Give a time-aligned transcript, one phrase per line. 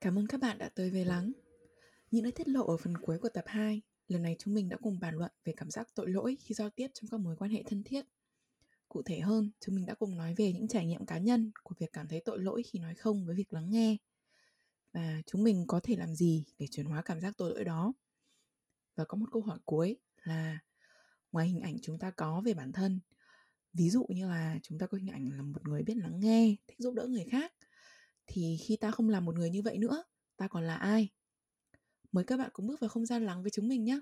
[0.00, 1.32] Cảm ơn các bạn đã tới về Lắng.
[2.10, 4.76] Những lời tiết lộ ở phần cuối của tập 2, lần này chúng mình đã
[4.82, 7.50] cùng bàn luận về cảm giác tội lỗi khi giao tiếp trong các mối quan
[7.50, 8.04] hệ thân thiết.
[8.88, 11.74] Cụ thể hơn, chúng mình đã cùng nói về những trải nghiệm cá nhân của
[11.78, 13.96] việc cảm thấy tội lỗi khi nói không với việc lắng nghe.
[14.92, 17.92] Và chúng mình có thể làm gì để chuyển hóa cảm giác tội lỗi đó.
[18.96, 20.58] Và có một câu hỏi cuối là
[21.32, 23.00] ngoài hình ảnh chúng ta có về bản thân,
[23.72, 26.56] ví dụ như là chúng ta có hình ảnh là một người biết lắng nghe,
[26.68, 27.52] thích giúp đỡ người khác,
[28.28, 30.04] thì khi ta không làm một người như vậy nữa,
[30.36, 31.08] ta còn là ai?
[32.12, 34.00] Mời các bạn cùng bước vào không gian lắng với chúng mình nhé.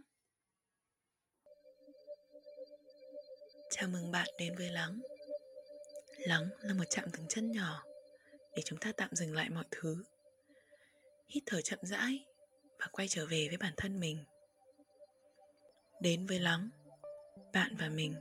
[3.70, 5.01] Chào mừng bạn đến với Lắng.
[6.19, 7.84] Lắng là một chạm từng chân nhỏ
[8.57, 10.05] để chúng ta tạm dừng lại mọi thứ.
[11.29, 12.25] Hít thở chậm rãi
[12.79, 14.25] và quay trở về với bản thân mình.
[16.01, 16.70] Đến với Lắng,
[17.53, 18.15] bạn và mình.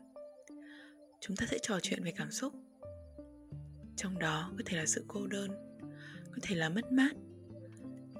[1.22, 2.54] Chúng ta sẽ trò chuyện về cảm xúc.
[3.98, 5.65] Trong đó có thể là sự cô đơn,
[6.35, 7.16] có thể là mất mát,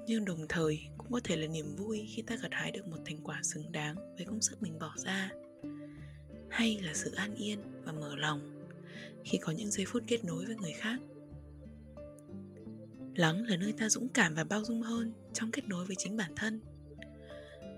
[0.06, 2.98] nhưng đồng thời cũng có thể là niềm vui khi ta gặt hái được một
[3.04, 5.30] thành quả xứng đáng với công sức mình bỏ ra.
[6.50, 8.68] Hay là sự an yên và mở lòng
[9.24, 11.00] khi có những giây phút kết nối với người khác.
[13.14, 16.16] Lắng là nơi ta dũng cảm và bao dung hơn trong kết nối với chính
[16.16, 16.60] bản thân.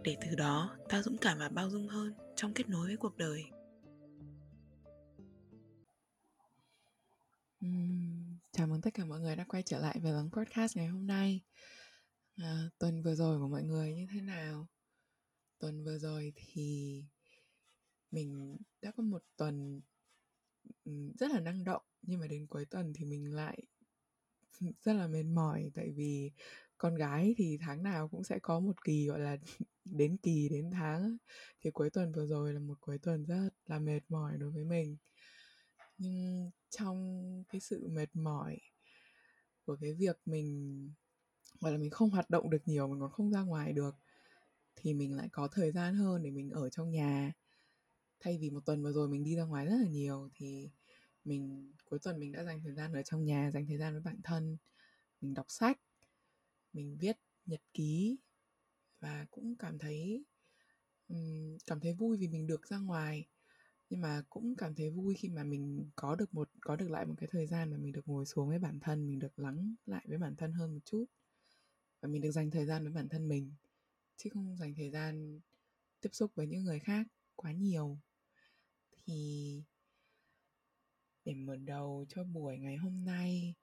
[0.04, 3.16] Để từ đó ta dũng cảm và bao dung hơn trong kết nối với cuộc
[3.16, 3.44] đời.
[7.66, 8.07] Uhm,
[8.58, 11.06] chào mừng tất cả mọi người đã quay trở lại với lắng podcast ngày hôm
[11.06, 11.40] nay.
[12.36, 14.66] À, tuần vừa rồi của mọi người như thế nào?
[15.58, 17.04] Tuần vừa rồi thì
[18.10, 19.80] mình đã có một tuần
[20.84, 23.62] ừ, rất là năng động nhưng mà đến cuối tuần thì mình lại
[24.84, 26.30] rất là mệt mỏi tại vì
[26.78, 29.36] con gái thì tháng nào cũng sẽ có một kỳ gọi là
[29.84, 31.16] đến kỳ đến tháng
[31.60, 34.64] thì cuối tuần vừa rồi là một cuối tuần rất là mệt mỏi đối với
[34.64, 34.96] mình
[35.98, 38.58] nhưng trong cái sự mệt mỏi
[39.66, 40.92] của cái việc mình
[41.60, 43.94] gọi là mình không hoạt động được nhiều mình còn không ra ngoài được
[44.76, 47.32] thì mình lại có thời gian hơn để mình ở trong nhà.
[48.20, 50.70] Thay vì một tuần vừa rồi mình đi ra ngoài rất là nhiều thì
[51.24, 54.02] mình cuối tuần mình đã dành thời gian ở trong nhà dành thời gian với
[54.02, 54.56] bản thân.
[55.20, 55.80] Mình đọc sách
[56.72, 57.16] mình viết
[57.46, 58.18] nhật ký
[59.00, 60.24] và cũng cảm thấy
[61.08, 63.28] um, cảm thấy vui vì mình được ra ngoài
[63.90, 67.06] nhưng mà cũng cảm thấy vui khi mà mình có được một có được lại
[67.06, 69.74] một cái thời gian mà mình được ngồi xuống với bản thân mình được lắng
[69.86, 71.04] lại với bản thân hơn một chút
[72.00, 73.54] và mình được dành thời gian với bản thân mình
[74.16, 75.40] chứ không dành thời gian
[76.00, 77.06] tiếp xúc với những người khác
[77.36, 77.98] quá nhiều
[78.92, 79.62] thì
[81.24, 83.54] để mở đầu cho buổi ngày hôm nay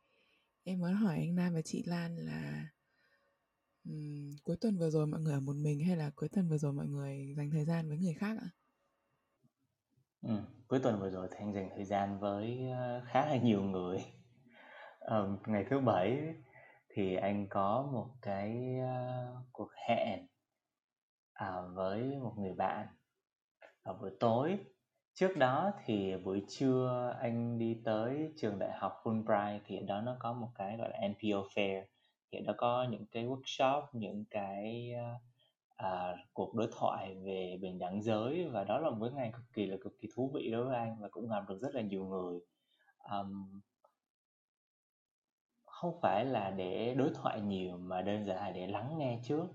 [0.63, 2.67] em muốn hỏi anh Nam và chị Lan là
[3.83, 6.57] um, cuối tuần vừa rồi mọi người ở một mình hay là cuối tuần vừa
[6.57, 8.49] rồi mọi người dành thời gian với người khác ạ?
[10.27, 10.31] Ừ,
[10.67, 14.05] cuối tuần vừa rồi thì anh dành thời gian với ờ, khá là nhiều người.
[14.99, 16.33] Um, ngày thứ bảy
[16.89, 20.27] thì anh có một cái uh, cuộc hẹn
[21.33, 22.87] à, với một người bạn
[23.83, 24.59] vào buổi tối
[25.13, 30.01] Trước đó thì buổi trưa anh đi tới trường đại học Fulbright thì ở đó
[30.01, 31.83] nó có một cái gọi là NPO Fair
[32.31, 34.95] thì ở đó có những cái workshop, những cái
[35.75, 38.49] à, cuộc đối thoại về bình đẳng giới.
[38.49, 40.75] Và đó là một cái ngày cực kỳ là cực kỳ thú vị đối với
[40.75, 42.39] anh và cũng gặp được rất là nhiều người.
[43.11, 43.61] Um,
[45.65, 49.47] không phải là để đối thoại nhiều mà đơn giản là để lắng nghe trước.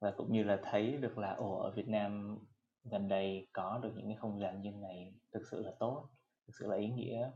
[0.00, 2.38] Và cũng như là thấy được là ồ ở Việt Nam
[2.84, 6.08] gần đây có được những cái không gian như này thực sự là tốt
[6.46, 7.30] thực sự là ý nghĩa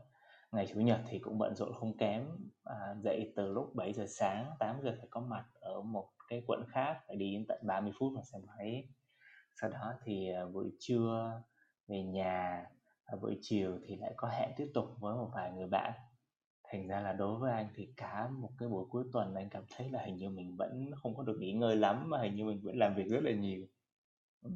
[0.55, 2.23] ngày chủ nhật thì cũng bận rộn không kém
[2.63, 6.43] à, dậy từ lúc 7 giờ sáng 8 giờ phải có mặt ở một cái
[6.47, 8.87] quận khác phải đi đến tận 30 phút bằng xe máy.
[9.61, 11.41] Sau đó thì à, buổi trưa
[11.87, 12.65] về nhà
[13.07, 15.93] và buổi chiều thì lại có hẹn tiếp tục với một vài người bạn.
[16.63, 19.63] Thành ra là đối với anh thì cả một cái buổi cuối tuần anh cảm
[19.75, 22.45] thấy là hình như mình vẫn không có được nghỉ ngơi lắm mà hình như
[22.45, 23.65] mình vẫn làm việc rất là nhiều.
[24.41, 24.49] Ừ,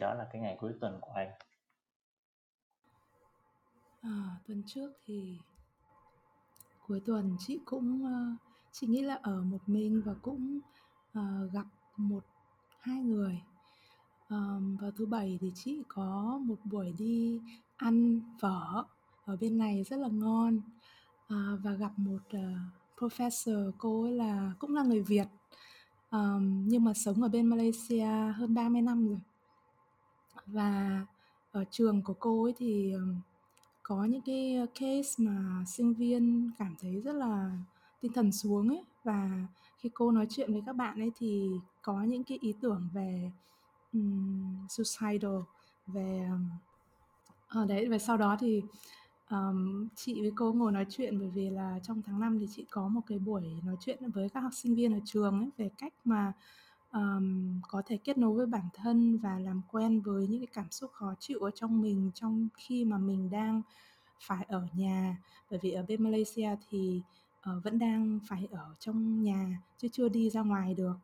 [0.00, 1.30] đó là cái ngày cuối tuần của anh
[4.04, 5.38] à, tuần trước thì
[6.88, 8.38] cuối tuần chị cũng uh,
[8.72, 10.58] chị nghĩ là ở một mình và cũng
[11.18, 11.66] uh, gặp
[11.96, 12.24] một
[12.80, 13.42] hai người.
[14.30, 17.40] Um, vào thứ bảy thì chị có một buổi đi
[17.76, 18.84] ăn phở
[19.24, 20.60] ở bên này rất là ngon.
[21.34, 22.42] Uh, và gặp một uh,
[22.98, 25.26] professor cô ấy là cũng là người Việt.
[26.10, 29.20] Um, nhưng mà sống ở bên Malaysia hơn 30 năm rồi.
[30.46, 31.06] Và
[31.52, 32.94] ở trường của cô ấy thì
[33.84, 37.50] có những cái ờ, case mà sinh viên cảm thấy rất là
[38.00, 38.84] tinh thần xuống ấy.
[39.04, 39.46] Và
[39.78, 41.50] khi cô nói chuyện với các bạn ấy thì
[41.82, 43.30] có những cái ý tưởng về
[43.92, 45.40] um, suicidal
[45.86, 46.28] về
[47.48, 48.62] ở đấy và sau đó thì
[49.30, 52.64] um, chị với cô ngồi nói chuyện bởi vì là trong tháng 5 thì chị
[52.70, 55.70] có một cái buổi nói chuyện với các học sinh viên ở trường ấy về
[55.78, 56.32] cách mà
[56.94, 60.70] um, có thể kết nối với bản thân và làm quen với những cái cảm
[60.70, 63.62] xúc khó chịu ở trong mình trong khi mà mình đang
[64.20, 65.16] phải ở nhà.
[65.50, 67.02] Bởi vì ở bên Malaysia thì
[67.50, 70.96] uh, vẫn đang phải ở trong nhà chứ chưa đi ra ngoài được.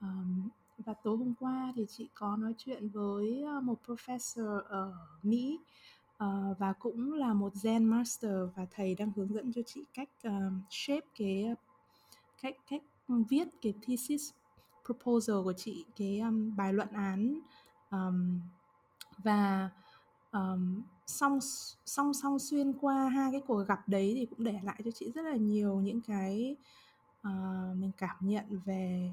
[0.00, 0.48] Um,
[0.78, 4.92] và tối hôm qua thì chị có nói chuyện với ờ, một professor ở
[5.22, 5.58] Mỹ
[6.24, 10.08] uh, và cũng là một Zen Master và thầy đang hướng dẫn cho chị cách
[10.26, 10.32] uh,
[10.70, 11.54] shape cái
[12.42, 12.82] cách cách
[13.28, 14.30] viết cái thesis
[14.84, 17.40] proposal của chị cái um, bài luận án
[17.90, 18.40] um,
[19.18, 19.70] và
[20.32, 21.38] um, song
[21.86, 25.12] song song xuyên qua hai cái cuộc gặp đấy thì cũng để lại cho chị
[25.14, 26.56] rất là nhiều những cái
[27.28, 29.12] uh, mình cảm nhận về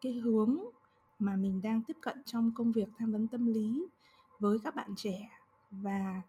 [0.00, 0.58] cái hướng
[1.18, 3.86] mà mình đang tiếp cận trong công việc tham vấn tâm lý
[4.38, 5.30] với các bạn trẻ
[5.70, 6.22] và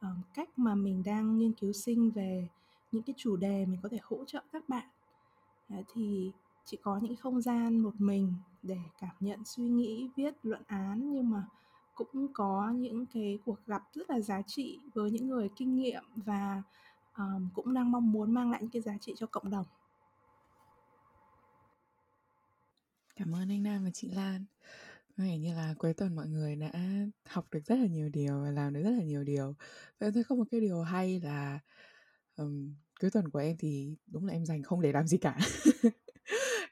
[0.00, 2.48] um, cách mà mình đang nghiên cứu sinh về
[2.92, 4.86] những cái chủ đề mình có thể hỗ trợ các bạn.
[5.68, 6.32] Đấy, thì
[6.66, 11.12] chỉ có những không gian một mình để cảm nhận suy nghĩ viết luận án
[11.12, 11.44] nhưng mà
[11.94, 16.02] cũng có những cái cuộc gặp rất là giá trị với những người kinh nghiệm
[16.16, 16.62] và
[17.18, 19.66] um, cũng đang mong muốn mang lại những cái giá trị cho cộng đồng.
[23.16, 24.44] Cảm ơn anh Nam và chị Lan.
[25.16, 26.70] Có vẻ như là cuối tuần mọi người đã
[27.28, 29.54] học được rất là nhiều điều và làm được rất là nhiều điều.
[29.98, 31.58] Vậy em thấy có một cái điều hay là
[32.36, 35.38] um, cuối tuần của em thì đúng là em dành không để làm gì cả.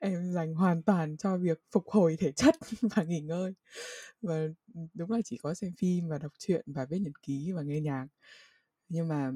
[0.04, 2.54] em dành hoàn toàn cho việc phục hồi thể chất
[2.96, 3.54] và nghỉ ngơi.
[4.22, 4.34] Và
[4.74, 7.62] ừ, đúng là chỉ có xem phim và đọc truyện và viết nhật ký và
[7.62, 8.06] nghe nhạc.
[8.88, 9.32] Nhưng mà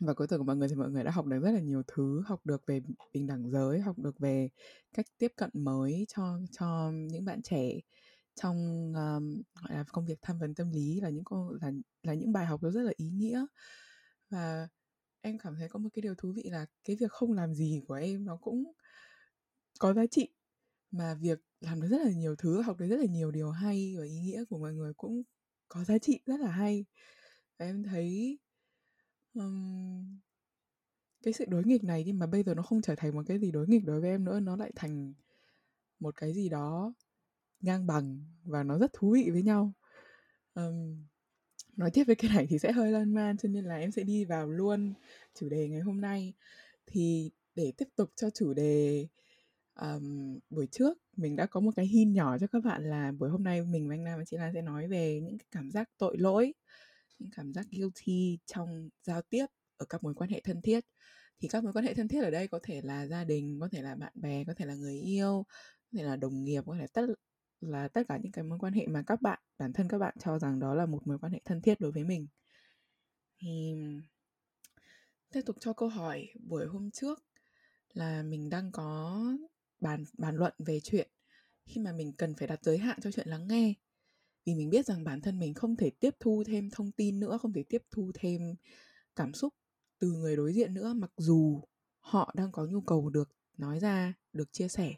[0.00, 1.82] và cuối tuần của mọi người thì mọi người đã học được rất là nhiều
[1.86, 2.80] thứ học được về
[3.12, 4.48] bình đẳng giới học được về
[4.92, 7.80] cách tiếp cận mới cho cho những bạn trẻ
[8.34, 8.56] trong
[8.94, 11.72] um, gọi là công việc tham vấn tâm lý là những con là
[12.02, 13.46] là những bài học nó rất là ý nghĩa.
[14.30, 14.68] Và
[15.20, 17.82] em cảm thấy có một cái điều thú vị là cái việc không làm gì
[17.88, 18.72] của em nó cũng
[19.82, 20.28] có giá trị.
[20.90, 23.94] Mà việc làm được rất là nhiều thứ học được rất là nhiều điều hay
[23.98, 25.22] và ý nghĩa của mọi người cũng
[25.68, 26.84] có giá trị rất là hay.
[27.58, 28.38] Và em thấy
[29.34, 30.20] um,
[31.22, 33.38] cái sự đối nghịch này nhưng mà bây giờ nó không trở thành một cái
[33.38, 35.14] gì đối nghịch đối với em nữa nó lại thành
[36.00, 36.94] một cái gì đó
[37.60, 39.72] ngang bằng và nó rất thú vị với nhau.
[40.54, 41.06] Um,
[41.76, 44.02] nói tiếp với cái này thì sẽ hơi lan man cho nên là em sẽ
[44.02, 44.94] đi vào luôn
[45.34, 46.34] chủ đề ngày hôm nay.
[46.86, 49.06] Thì để tiếp tục cho chủ đề
[49.80, 53.30] um, buổi trước mình đã có một cái hin nhỏ cho các bạn là buổi
[53.30, 55.70] hôm nay mình và anh Nam và chị Lan sẽ nói về những cái cảm
[55.70, 56.54] giác tội lỗi
[57.18, 59.46] những cảm giác guilty trong giao tiếp
[59.76, 60.84] ở các mối quan hệ thân thiết.
[61.40, 63.68] Thì các mối quan hệ thân thiết ở đây có thể là gia đình có
[63.72, 65.44] thể là bạn bè có thể là người yêu
[65.92, 67.06] có thể là đồng nghiệp có thể tất
[67.60, 70.14] là tất cả những cái mối quan hệ mà các bạn bản thân các bạn
[70.18, 72.26] cho rằng đó là một mối quan hệ thân thiết đối với mình.
[73.40, 73.74] Thì
[75.32, 77.24] tiếp tục cho câu hỏi buổi hôm trước
[77.94, 79.22] là mình đang có
[79.82, 81.10] bàn bàn luận về chuyện
[81.66, 83.74] khi mà mình cần phải đặt giới hạn cho chuyện lắng nghe.
[84.44, 87.38] Vì mình biết rằng bản thân mình không thể tiếp thu thêm thông tin nữa
[87.42, 88.54] không thể tiếp thu thêm
[89.16, 89.54] cảm xúc
[89.98, 91.62] từ người đối diện nữa mặc dù
[91.98, 94.94] họ đang có nhu cầu được nói ra được chia sẻ.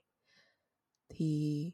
[1.08, 1.70] Thì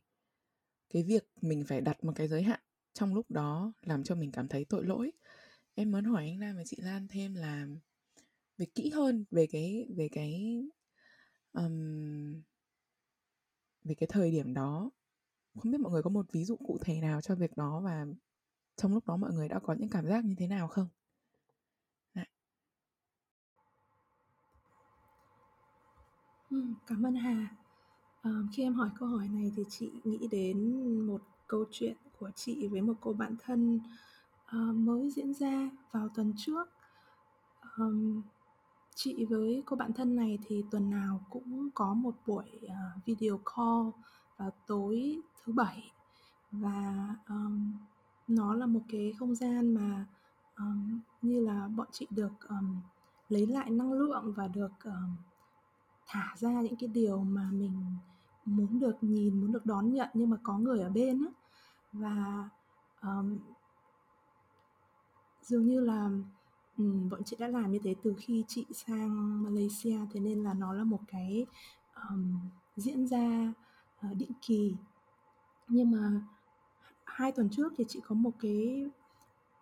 [0.90, 2.60] cái việc mình phải đặt một cái giới hạn
[2.92, 5.12] trong lúc đó làm cho mình cảm thấy tội lỗi.
[5.74, 7.66] Em muốn hỏi anh Nam và chị Lan thêm là
[8.58, 10.62] về kỹ hơn về cái về cái
[11.52, 12.42] um,
[13.84, 14.90] về cái thời điểm đó
[15.62, 18.06] không biết mọi người có một ví dụ cụ thể nào cho việc đó và
[18.76, 20.88] trong lúc đó mọi người đã có những cảm giác như thế nào không?
[26.50, 27.56] Ừ, cảm ơn Hà.
[28.22, 32.30] À, khi em hỏi câu hỏi này thì chị nghĩ đến một câu chuyện của
[32.34, 33.80] chị với một cô bạn thân
[34.56, 36.68] uh, mới diễn ra vào tuần trước.
[37.78, 38.22] Um,
[39.02, 43.38] chị với cô bạn thân này thì tuần nào cũng có một buổi uh, video
[43.38, 43.88] call
[44.36, 45.92] vào tối thứ bảy.
[46.50, 47.72] Và um,
[48.28, 50.06] nó là một cái không gian mà
[50.56, 52.80] um, như là bọn chị được um,
[53.28, 55.16] lấy lại năng lượng và được um,
[56.06, 57.82] thả ra những cái điều mà mình
[58.44, 61.32] muốn được nhìn muốn được đón nhận nhưng mà có người ở bên á.
[61.92, 62.48] Và
[63.02, 63.38] um,
[65.42, 66.10] dường như là
[66.80, 70.54] um, bọn chị đã làm như thế từ khi chị sang Malaysia thế nên là
[70.54, 71.46] nó là một cái
[72.08, 72.38] um,
[72.76, 73.52] diễn ra
[74.06, 74.74] uh, định kỳ.
[75.68, 76.22] Nhưng mà
[77.04, 78.86] hai tuần trước thì chị có một cái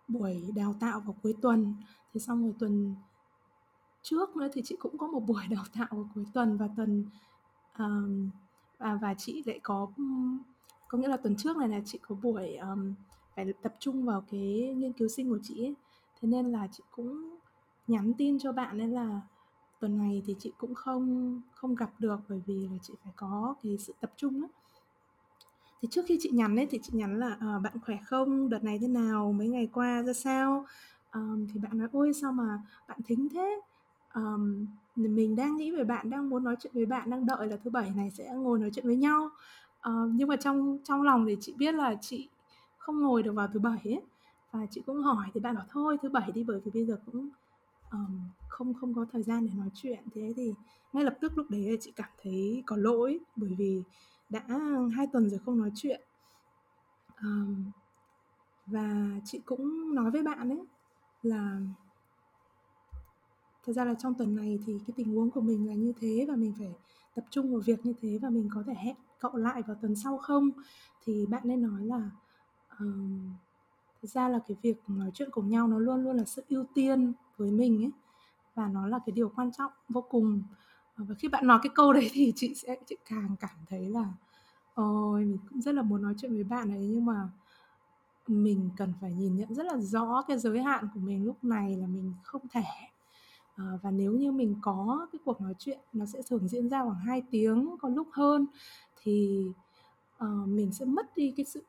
[0.07, 1.73] buổi đào tạo vào cuối tuần.
[2.13, 2.95] Thế xong rồi tuần
[4.01, 7.05] trước nữa thì chị cũng có một buổi đào tạo vào cuối tuần và tuần
[7.77, 8.29] um,
[8.77, 9.87] và và chị lại có
[10.87, 12.93] có nghĩa là tuần trước này là chị có buổi um,
[13.35, 15.75] phải tập trung vào cái nghiên cứu sinh của chị ấy
[16.21, 17.37] thế nên là chị cũng
[17.87, 19.21] nhắn tin cho bạn ấy là
[19.79, 23.55] tuần này thì chị cũng không không gặp được bởi vì là chị phải có
[23.63, 24.47] cái sự tập trung đó
[25.81, 28.49] thì trước khi chị nhắn ấy thì chị nhắn là à, bạn khỏe không?
[28.49, 29.33] Đợt này thế nào?
[29.37, 30.65] Mấy ngày qua ra sao?
[31.13, 33.61] Um, thì bạn nói ôi sao mà bạn thính thế?
[34.13, 37.57] Um, mình đang nghĩ về bạn đang muốn nói chuyện với bạn đang đợi là
[37.63, 39.29] thứ bảy này sẽ ngồi nói chuyện với nhau.
[39.89, 42.29] Uh, nhưng mà trong trong lòng thì chị biết là chị
[42.77, 44.01] không ngồi được vào thứ bảy ấy
[44.51, 46.99] và chị cũng hỏi thì bạn bảo thôi thứ bảy đi bởi vì bây giờ
[47.05, 47.29] cũng
[47.91, 50.03] um, không không có thời gian để nói chuyện.
[50.15, 50.53] Thế thì
[50.93, 53.83] ngay lập tức lúc đấy chị cảm thấy có lỗi bởi vì
[54.29, 54.47] đã
[54.95, 56.01] hai tuần rồi không nói chuyện.
[57.21, 57.71] Um,
[58.65, 60.65] và chị cũng nói với bạn ấy
[61.23, 61.61] là
[63.65, 66.25] thật ra là trong tuần này thì cái tình huống của mình là như thế
[66.27, 66.73] và mình phải
[67.15, 69.95] tập trung vào việc như thế và mình có thể hẹn cậu lại vào tuần
[69.95, 70.49] sau không?
[71.05, 72.09] Thì bạn nên nói là
[72.79, 73.31] um,
[74.01, 76.65] thực ra là cái việc nói chuyện cùng nhau nó luôn luôn là sự ưu
[76.73, 77.91] tiên với mình ấy
[78.55, 80.43] và nó là cái điều quan trọng vô cùng.
[80.97, 84.13] Và khi bạn nói cái câu đấy thì chị sẽ chị càng cảm thấy là
[84.73, 87.29] ôi mình cũng rất là muốn nói chuyện với bạn ấy nhưng mà
[88.27, 91.75] mình cần phải nhìn nhận rất là rõ cái giới hạn của mình lúc này
[91.77, 92.63] là mình không thể.
[93.55, 96.83] À, và nếu như mình có cái cuộc nói chuyện nó sẽ thường diễn ra
[96.83, 98.45] khoảng 2 tiếng có lúc hơn
[99.01, 99.45] thì
[100.23, 101.63] uh, mình sẽ mất đi cái sự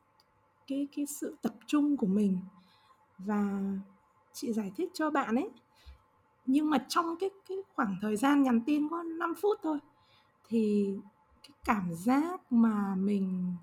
[0.71, 2.39] cái cái sự tập trung của mình
[3.19, 3.61] và
[4.33, 5.51] chị giải thích cho bạn ấy.
[6.47, 9.79] Nhưng mà trong cái cái khoảng thời gian nhắn tin có 5 phút thôi
[10.49, 10.95] thì
[11.43, 13.55] cái cảm giác mà mình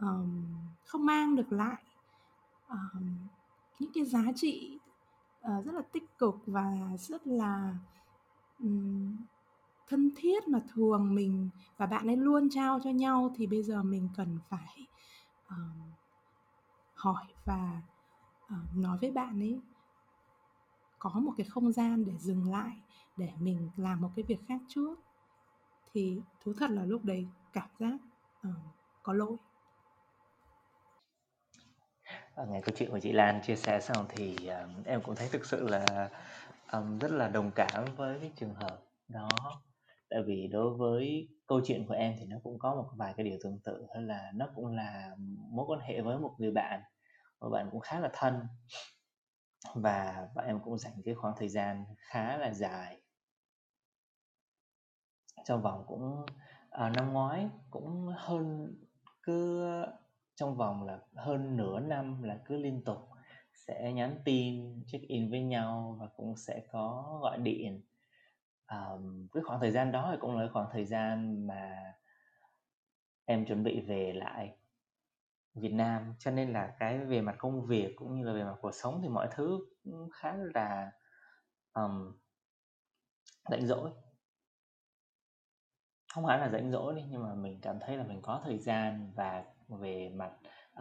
[0.00, 0.44] um,
[0.84, 1.82] không mang được lại
[2.68, 3.16] um,
[3.78, 4.78] những cái giá trị
[5.40, 7.74] uh, rất là tích cực và rất là
[8.60, 9.16] um,
[9.88, 13.82] thân thiết mà thường mình và bạn ấy luôn trao cho nhau thì bây giờ
[13.82, 14.86] mình cần phải
[15.48, 15.88] um,
[16.98, 17.82] hỏi và
[18.44, 19.60] uh, nói với bạn ấy
[20.98, 22.76] có một cái không gian để dừng lại
[23.16, 24.98] để mình làm một cái việc khác trước
[25.92, 27.98] thì thú thật là lúc đấy cảm giác
[28.48, 28.54] uh,
[29.02, 29.36] có lỗi.
[32.34, 35.28] À, nghe câu chuyện của chị Lan chia sẻ xong thì um, em cũng thấy
[35.32, 36.10] thực sự là
[36.72, 39.28] um, rất là đồng cảm với cái trường hợp đó
[40.10, 43.26] tại vì đối với câu chuyện của em thì nó cũng có một vài cái
[43.26, 45.14] điều tương tự hay là nó cũng là
[45.50, 46.80] mối quan hệ với một người bạn
[47.40, 48.40] một bạn cũng khá là thân.
[49.74, 53.00] Và và em cũng dành cái khoảng thời gian khá là dài.
[55.44, 56.26] Trong vòng cũng
[56.70, 58.74] à, năm ngoái cũng hơn
[59.22, 59.66] cứ
[60.34, 62.98] trong vòng là hơn nửa năm là cứ liên tục
[63.54, 67.82] sẽ nhắn tin check in với nhau và cũng sẽ có gọi điện
[68.70, 71.94] um, cái khoảng thời gian đó thì cũng là khoảng thời gian mà
[73.24, 74.56] em chuẩn bị về lại
[75.54, 76.14] Việt Nam.
[76.18, 79.00] Cho nên là cái về mặt công việc cũng như là về mặt cuộc sống
[79.02, 80.92] thì mọi thứ cũng khá là
[81.72, 82.16] um,
[83.50, 83.90] rảnh rỗi.
[86.14, 88.58] Không hẳn là rảnh rỗi đi nhưng mà mình cảm thấy là mình có thời
[88.58, 90.32] gian và về mặt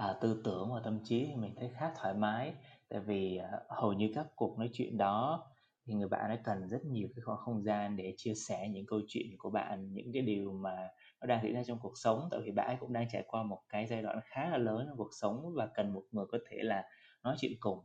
[0.09, 2.53] uh, tư tưởng và tâm trí thì mình thấy khá thoải mái.
[2.89, 5.47] Tại vì uh, hầu như các cuộc nói chuyện đó
[5.87, 8.85] thì người bạn ấy cần rất nhiều cái khoảng không gian để chia sẻ những
[8.85, 10.89] câu chuyện của bạn, những cái điều mà
[11.21, 12.27] nó đang diễn ra trong cuộc sống.
[12.31, 14.85] Tại vì bạn ấy cũng đang trải qua một cái giai đoạn khá là lớn
[14.87, 16.83] trong cuộc sống và cần một người có thể là
[17.23, 17.79] nói chuyện cùng.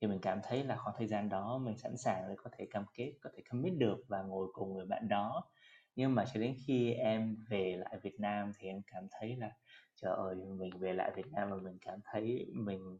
[0.00, 2.66] Thì mình cảm thấy là khoảng thời gian đó mình sẵn sàng để có thể
[2.70, 5.50] cam kết, có thể commit được và ngồi cùng người bạn đó.
[5.96, 9.50] Nhưng mà cho đến khi em về lại Việt Nam thì em cảm thấy là,
[9.96, 12.98] trời ơi, mình về lại Việt Nam và mình cảm thấy mình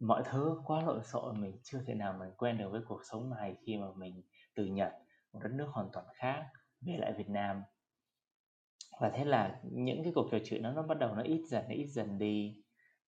[0.00, 3.30] mọi thứ quá lộn xộn, mình chưa thể nào mình quen được với cuộc sống
[3.30, 4.22] này khi mà mình
[4.54, 4.92] từ Nhật,
[5.32, 6.46] một đất nước hoàn toàn khác,
[6.80, 7.62] về lại Việt Nam.
[9.00, 11.64] Và thế là những cái cuộc trò chuyện nó nó bắt đầu nó ít dần,
[11.68, 12.62] nó ít dần đi.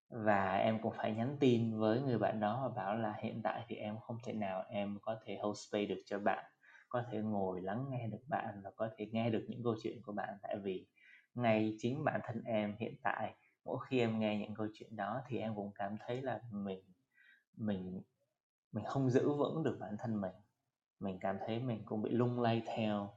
[0.09, 3.65] Và em cũng phải nhắn tin với người bạn đó và bảo là hiện tại
[3.69, 6.45] thì em không thể nào em có thể hold space được cho bạn,
[6.89, 10.03] có thể ngồi lắng nghe được bạn và có thể nghe được những câu chuyện
[10.03, 10.39] của bạn.
[10.43, 10.87] Tại vì
[11.35, 13.35] ngay chính bản thân em hiện tại
[13.69, 16.83] mỗi khi em nghe những câu chuyện đó thì em cũng cảm thấy là mình
[17.57, 18.03] mình
[18.73, 20.35] mình không giữ vững được bản thân mình.
[21.01, 23.15] Mình cảm thấy mình cũng bị lung lay theo.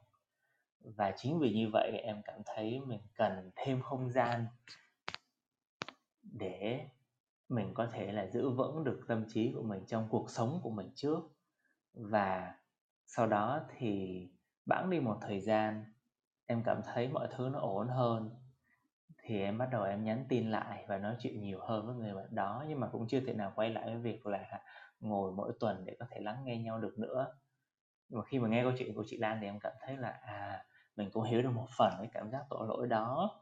[0.80, 4.46] Và chính vì như vậy em cảm thấy mình cần thêm không gian
[6.24, 6.88] để
[7.50, 10.70] mình có thể là giữ vững được tâm trí của mình trong cuộc sống của
[10.70, 11.20] mình trước.
[11.94, 12.56] Và
[13.06, 14.28] sau đó thì
[14.66, 15.86] bẵng đi một thời gian,
[16.46, 18.41] em cảm thấy mọi thứ nó ổn hơn
[19.22, 22.14] thì em bắt đầu em nhắn tin lại và nói chuyện nhiều hơn với người
[22.14, 24.62] bạn đó nhưng mà cũng chưa thể nào quay lại với việc là
[25.00, 27.28] ngồi mỗi tuần để có thể lắng nghe nhau được nữa.
[28.10, 30.10] Nhưng mà khi mà nghe câu chuyện của chị Lan thì em cảm thấy là
[30.10, 33.42] à mình cũng hiểu được một phần cái cảm giác tội lỗi đó.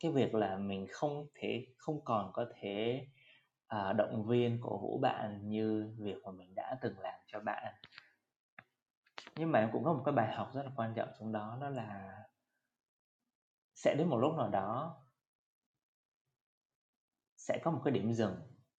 [0.00, 3.06] Cái việc là mình không thể không còn có thể
[3.66, 7.74] à, động viên cổ vũ bạn như việc mà mình đã từng làm cho bạn.
[9.36, 11.58] Nhưng mà em cũng có một cái bài học rất là quan trọng trong đó
[11.60, 12.18] đó là
[13.84, 14.96] sẽ đến một lúc nào đó
[17.36, 18.36] sẽ có một cái điểm dừng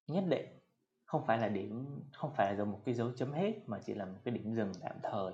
[0.07, 0.59] nhất định.
[1.03, 4.05] Không phải là điểm, không phải là một cái dấu chấm hết, mà chỉ là
[4.05, 5.33] một cái điểm dừng tạm thời.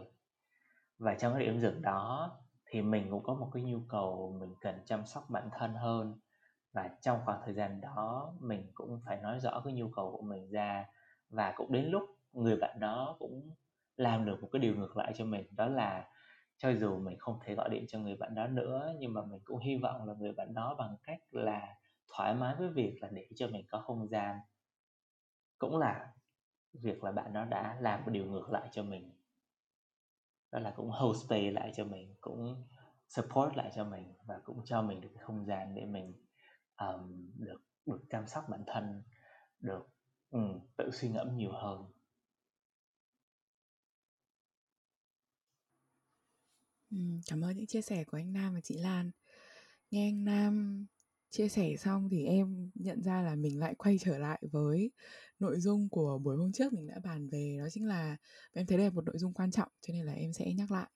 [0.98, 2.32] Và trong cái điểm dừng đó
[2.66, 6.20] thì mình cũng có một cái nhu cầu mình cần chăm sóc bản thân hơn.
[6.74, 10.22] Và trong khoảng thời gian đó, mình cũng phải nói rõ cái nhu cầu của
[10.24, 10.86] mình ra.
[11.30, 13.50] Và cũng đến lúc người bạn đó cũng
[13.96, 16.10] làm được một cái điều ngược lại cho mình, đó là
[16.62, 19.42] cho dù mình không thể gọi điện cho người bạn đó nữa nhưng mà mình
[19.44, 21.76] cũng hy vọng là người bạn đó bằng cách là
[22.14, 24.40] thoải mái với việc là để cho mình có không gian.
[25.58, 26.14] Cũng là
[26.74, 29.12] việc là bạn đó đã làm một điều ngược lại cho mình.
[30.52, 32.64] Đó là cũng hold space lại cho mình cũng
[33.08, 36.14] support lại cho mình và cũng cho mình được cái không gian để mình
[36.78, 39.04] um, được được chăm sóc bản thân
[39.60, 39.88] được
[40.30, 42.01] um, tự suy ngẫm nhiều hơn.
[47.28, 49.12] Cảm ơn những chia sẻ của anh Nam và chị Lan.
[49.92, 50.86] Nghe anh Nam
[51.30, 54.92] chia sẻ xong thì em nhận ra là mình lại quay trở lại với
[55.40, 57.58] nội dung của buổi hôm trước mình đã bàn về.
[57.60, 58.18] Đó chính là
[58.54, 60.72] em thấy đây là một nội dung quan trọng cho nên là em sẽ nhắc
[60.72, 60.90] lại.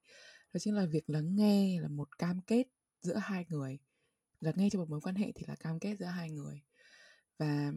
[0.53, 2.63] Đó chính là việc lắng nghe là một cam kết
[3.01, 3.79] giữa hai người.
[4.39, 6.61] Lắng nghe trong một mối quan hệ thì là cam kết giữa hai người.
[7.37, 7.73] Và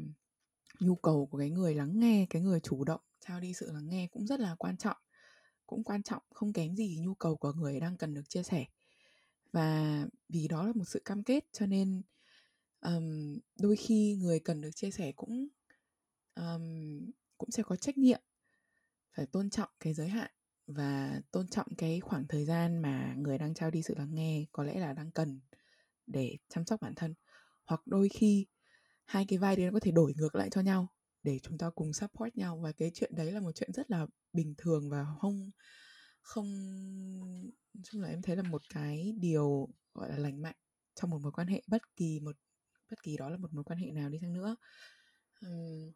[0.80, 3.88] nhu cầu của cái người lắng nghe, cái người chủ động trao đi sự lắng
[3.88, 4.96] nghe cũng rất là quan trọng
[5.68, 8.64] cũng quan trọng không kém gì nhu cầu của người đang cần được chia sẻ.
[9.52, 12.02] Và vì đó là một sự cam kết cho nên
[12.80, 15.48] um, đôi khi người cần được chia sẻ cũng
[16.34, 18.20] um, cũng sẽ có trách nhiệm
[19.16, 20.30] phải tôn trọng cái giới hạn
[20.66, 24.44] và tôn trọng cái khoảng thời gian mà người đang trao đi sự lắng nghe
[24.52, 25.40] có lẽ là đang cần
[26.06, 27.14] để chăm sóc bản thân.
[27.64, 28.46] Hoặc đôi khi
[29.04, 30.88] hai cái vai đấy nó có thể đổi ngược lại cho nhau
[31.22, 32.58] để chúng ta cùng support nhau.
[32.58, 35.50] Và cái chuyện đấy là một chuyện rất là bình thường và không
[36.22, 36.46] không
[37.74, 40.56] nói chung là em thấy là một cái điều gọi là lành mạnh
[40.94, 42.36] trong một mối quan hệ bất kỳ một
[42.90, 44.56] bất kỳ đó là một mối quan hệ nào đi chăng nữa.
[45.46, 45.92] Uhm,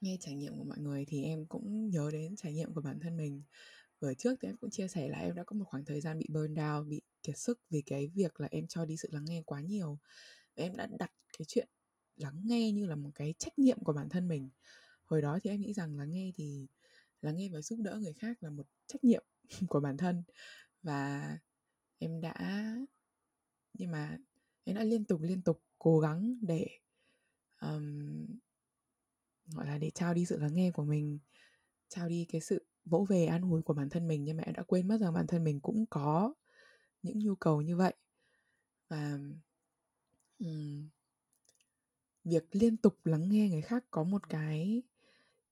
[0.00, 2.98] nghe trải nghiệm của mọi người thì em cũng nhớ đến trải nghiệm của bản
[3.00, 3.42] thân mình.
[4.00, 6.18] Vừa trước thì em cũng chia sẻ là em đã có một khoảng thời gian
[6.18, 9.24] bị burn down bị kiệt sức vì cái việc là em cho đi sự lắng
[9.28, 9.98] nghe quá nhiều.
[10.56, 11.68] Và em đã đặt cái chuyện
[12.16, 14.50] lắng nghe như là một cái trách nhiệm của bản thân mình.
[15.04, 16.66] Hồi đó thì em nghĩ rằng lắng nghe thì
[17.20, 19.24] lắng nghe và giúp đỡ người khác là một trách nhiệm
[19.68, 20.22] của bản thân.
[20.82, 21.38] Và
[21.98, 22.34] em đã
[23.78, 24.18] nhưng mà
[24.64, 26.66] em đã liên tục liên tục cố gắng để
[27.60, 28.26] um,
[29.46, 31.18] gọi là để trao đi sự lắng nghe của mình
[31.88, 34.24] trao đi cái sự vỗ về an ủi của bản thân mình.
[34.24, 36.34] Nhưng mà em đã quên mất rằng bản thân mình cũng có
[37.02, 37.94] những nhu cầu như vậy.
[38.88, 39.18] Và
[40.38, 40.88] um,
[42.26, 44.82] việc liên tục lắng nghe người khác có một cái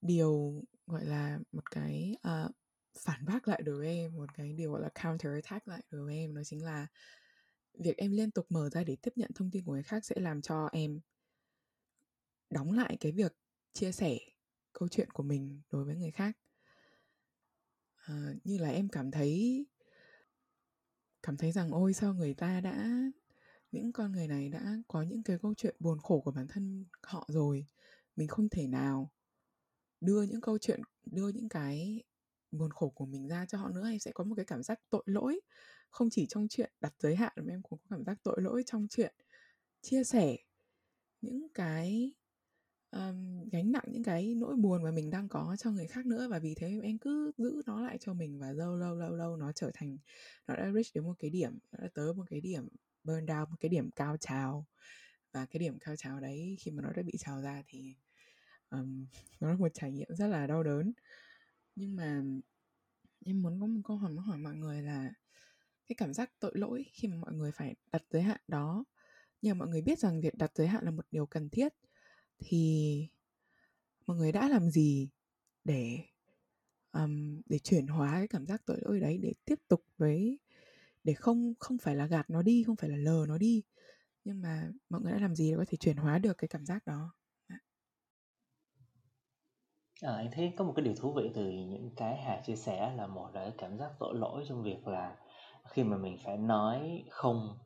[0.00, 2.50] điều gọi là một cái uh,
[2.98, 6.04] phản bác lại đối với em một cái điều gọi là counter attack lại đối
[6.04, 6.87] với em đó chính là
[7.74, 10.16] việc em liên tục mở ra để tiếp nhận thông tin của người khác sẽ
[10.18, 11.00] làm cho em
[12.50, 13.37] đóng lại cái việc
[13.72, 14.18] chia sẻ
[14.72, 16.37] câu chuyện của mình đối với người khác.
[17.96, 19.66] À, như là em cảm thấy
[21.22, 22.88] cảm thấy rằng ôi sao người ta đã
[23.94, 27.28] con người này đã có những cái câu chuyện buồn khổ của bản thân họ
[27.28, 27.66] rồi
[28.16, 29.11] mình không thể nào
[30.00, 32.02] đưa những câu chuyện đưa những cái
[32.50, 34.80] buồn khổ của mình ra cho họ nữa hay sẽ có một cái cảm giác
[34.90, 35.40] tội lỗi.
[35.90, 38.62] Không chỉ trong chuyện đặt giới hạn mà em cũng có cảm giác tội lỗi
[38.66, 39.14] trong chuyện
[39.83, 40.37] chia sẻ
[41.20, 42.12] những cái
[42.90, 46.28] um, gánh nặng những cái nỗi buồn mà mình đang có cho người khác nữa.
[46.30, 49.37] Và vì thế em cứ giữ nó lại cho mình và lâu lâu lâu lâu
[49.37, 49.98] nó trở thành
[50.46, 52.68] nó đã reach đến một cái điểm nó đã tới một cái điểm
[53.05, 54.67] burn down một cái điểm cao trào.
[55.33, 57.97] Và cái điểm cao trào đấy khi mà nó đã bị trào ra thì
[58.71, 59.07] um,
[59.40, 60.93] nó là một trải nghiệm rất là đau đớn.
[61.77, 62.23] Nhưng mà
[63.25, 65.12] em muốn có một câu hỏi muốn hỏi mọi người là
[65.87, 68.85] cái cảm giác tội lỗi khi mà mọi người phải đặt giới hạn đó.
[69.43, 71.73] Nhưng mà mọi người biết rằng việc đặt giới hạn là một điều cần thiết.
[72.38, 73.09] Thì
[74.07, 75.11] mọi người đã làm gì
[75.64, 75.99] để
[76.93, 80.38] um, để chuyển hóa cái cảm giác tội lỗi đấy để tiếp tục với
[81.05, 83.62] để không không phải là gạt nó đi không phải là lờ nó đi.
[84.25, 86.67] Nhưng mà mọi người đã làm gì để có thể chuyển hóa được cái cảm
[86.67, 87.14] giác đó?
[90.03, 92.95] À, anh thấy có một cái điều thú vị từ những cái Hà chia sẻ
[92.97, 95.17] là một là cái cảm giác tội lỗi trong việc là
[95.69, 97.59] khi mà mình phải nói không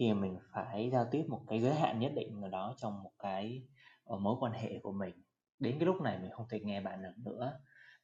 [0.00, 3.02] khi mà mình phải giao tiếp một cái giới hạn nhất định nào đó trong
[3.02, 3.68] một cái
[4.04, 5.14] ờ, mối quan hệ của mình.
[5.58, 7.52] Đến cái lúc này mình không thể nghe bạn được nữa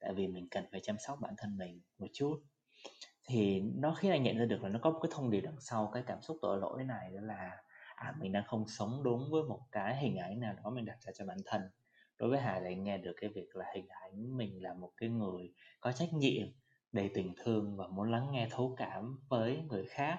[0.00, 2.42] tại vì mình cần phải chăm sóc bản thân mình một chút
[3.28, 5.60] thì nó khiến anh nhận ra được là nó có một cái thông điệp đằng
[5.60, 7.50] sau cái cảm xúc tội lỗi này, đó là
[7.94, 10.96] à mình đang không sống đúng với một cái hình ảnh nào đó mình đặt
[11.00, 11.62] ra cho bản thân.
[12.18, 15.08] Đối với Hà lại nghe được cái việc là hình ảnh mình là một cái
[15.08, 16.46] người có trách nhiệm,
[16.92, 20.18] đầy tình thương và muốn lắng nghe thấu cảm với người khác.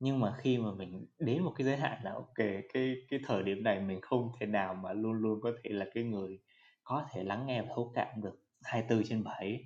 [0.00, 2.34] Nhưng mà khi mà mình đến một cái giới hạn là, ok,
[2.74, 5.86] cái cái thời điểm này mình không thể nào mà luôn luôn có thể là
[5.94, 6.38] cái người
[6.84, 9.64] có thể lắng nghe và thấu cảm được 24 trên 7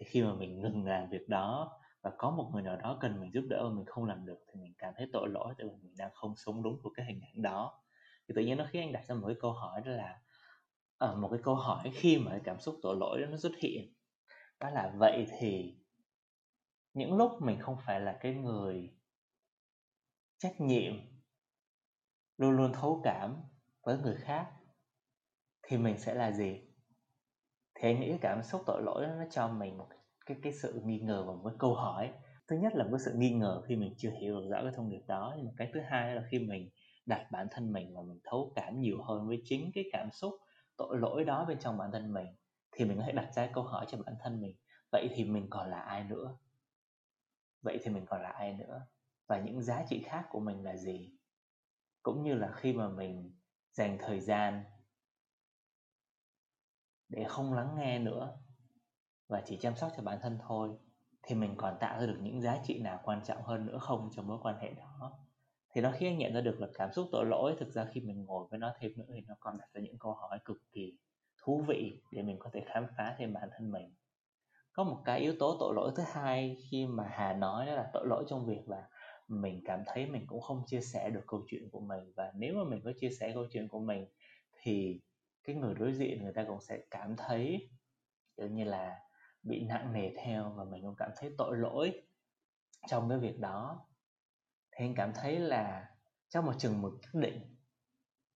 [0.00, 1.72] thì khi mà mình ngừng làm việc đó
[2.08, 4.38] và có một người nào đó cần mình giúp đỡ mà mình không làm được
[4.48, 7.06] thì mình cảm thấy tội lỗi tại vì mình đang không sống đúng của cái
[7.06, 7.82] hình ảnh đó.
[8.28, 10.20] Thì tự nhiên nó khiến anh đặt ra một cái câu hỏi đó là
[10.98, 13.52] ở một cái câu hỏi khi mà cái cảm xúc tội lỗi đó nó xuất
[13.58, 13.94] hiện.
[14.60, 15.78] Đó là vậy thì
[16.94, 18.90] những lúc mình không phải là cái người
[20.38, 20.94] trách nhiệm
[22.36, 23.36] luôn luôn thấu cảm
[23.82, 24.50] với người khác
[25.62, 26.60] thì mình sẽ là gì?
[27.74, 29.88] Thì anh nghĩ cảm xúc tội lỗi đó, nó cho mình một
[30.28, 32.12] cái cái sự nghi ngờ và một cái câu hỏi.
[32.48, 34.90] Thứ nhất là một sự nghi ngờ khi mình chưa hiểu được rõ cái thông
[34.90, 35.34] điệp đó.
[35.36, 36.70] Nhưng mà cái thứ hai là khi mình
[37.06, 40.32] đặt bản thân mình và mình thấu cảm nhiều hơn với chính cái cảm xúc,
[40.76, 42.26] tội lỗi đó bên trong bản thân mình,
[42.72, 44.56] thì mình có thể đặt ra câu hỏi cho bản thân mình,
[44.92, 46.38] vậy thì mình còn là ai nữa?
[47.62, 48.86] Vậy thì mình còn là ai nữa?
[49.28, 51.12] Và những giá trị khác của mình là gì?
[52.02, 53.40] Cũng như là khi mà mình
[53.72, 54.64] dành thời gian
[57.08, 58.38] để không lắng nghe nữa
[59.28, 60.70] và chỉ chăm sóc cho bản thân thôi,
[61.22, 64.10] thì mình còn tạo ra được những giá trị nào quan trọng hơn nữa không
[64.16, 65.18] trong mối quan hệ đó?
[65.74, 68.00] Thì nó khi anh nhận ra được là cảm xúc tội lỗi, thực ra khi
[68.00, 70.56] mình ngồi với nó thêm nữa thì nó còn đặt ra những câu hỏi cực
[70.72, 70.98] kỳ
[71.42, 73.94] thú vị để mình có thể khám phá thêm bản thân mình.
[74.72, 77.90] Có một cái yếu tố tội lỗi thứ hai khi mà hà nói đó là
[77.92, 78.88] tội lỗi trong việc là
[79.28, 82.12] mình cảm thấy mình cũng không chia sẻ được câu chuyện của mình.
[82.16, 84.06] Và nếu mà mình có chia sẻ câu chuyện của mình
[84.62, 85.00] thì
[85.44, 87.70] cái người đối diện người ta cũng sẽ cảm thấy,
[88.36, 88.98] kiểu như là
[89.42, 92.02] bị nặng nề theo và mình cũng cảm thấy tội lỗi
[92.88, 93.86] trong cái việc đó.
[94.72, 95.88] Thì anh cảm thấy là
[96.28, 97.56] trong một chừng mực nhất định,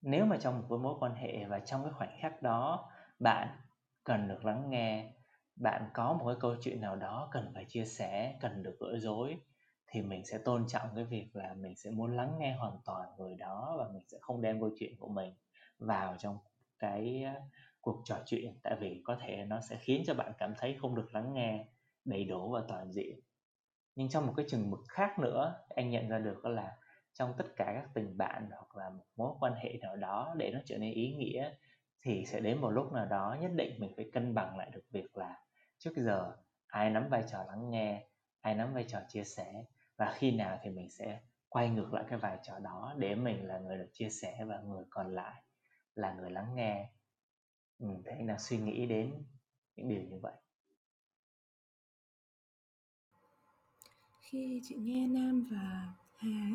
[0.00, 3.48] nếu mà trong một cái mối quan hệ và trong cái khoảnh khắc đó bạn
[4.04, 5.12] cần được lắng nghe,
[5.56, 8.98] bạn có một cái câu chuyện nào đó cần phải chia sẻ, cần được gỡ
[8.98, 9.36] rối,
[9.86, 13.08] thì mình sẽ tôn trọng cái việc là mình sẽ muốn lắng nghe hoàn toàn
[13.18, 15.34] người đó và mình sẽ không đem câu chuyện của mình
[15.78, 16.38] vào trong
[16.78, 17.24] cái
[17.82, 20.94] cuộc trò chuyện, tại vì có thể nó sẽ khiến cho bạn cảm thấy không
[20.94, 21.68] được lắng nghe
[22.04, 23.20] đầy đủ và toàn diện.
[23.94, 26.76] Nhưng trong một cái chừng mực khác nữa, anh nhận ra được đó là
[27.12, 30.50] trong tất cả các tình bạn hoặc là một mối quan hệ nào đó để
[30.50, 31.50] nó trở nên ý nghĩa,
[32.04, 34.84] thì sẽ đến một lúc nào đó nhất định mình phải cân bằng lại được
[34.90, 35.38] việc là
[35.78, 38.08] trước giờ ai nắm vai trò lắng nghe,
[38.40, 39.64] ai nắm vai trò chia sẻ,
[39.96, 43.46] và khi nào thì mình sẽ quay ngược lại cái vai trò đó để mình
[43.46, 45.42] là người được chia sẻ và người còn lại
[45.94, 46.88] là người lắng nghe
[47.78, 49.24] ừ, thì anh đang suy nghĩ đến
[49.76, 50.34] những điều như vậy.
[54.20, 56.50] Khi chị nghe nam và hà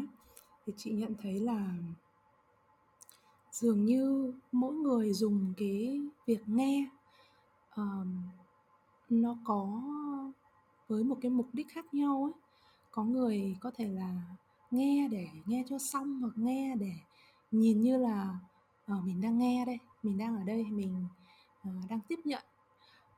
[0.65, 1.73] thì chị nhận thấy là
[3.51, 6.89] dường như mỗi người dùng cái việc nghe
[7.75, 8.21] um,
[9.09, 9.81] nó có
[10.87, 12.41] với một cái mục đích khác nhau ấy.
[12.91, 14.21] Có người có thể là
[14.71, 16.91] nghe để nghe cho xong hoặc nghe để
[17.51, 18.39] nhìn như là
[18.91, 21.07] uh, mình đang nghe đây mình đang ở đây mình
[21.69, 22.43] uh, đang tiếp nhận.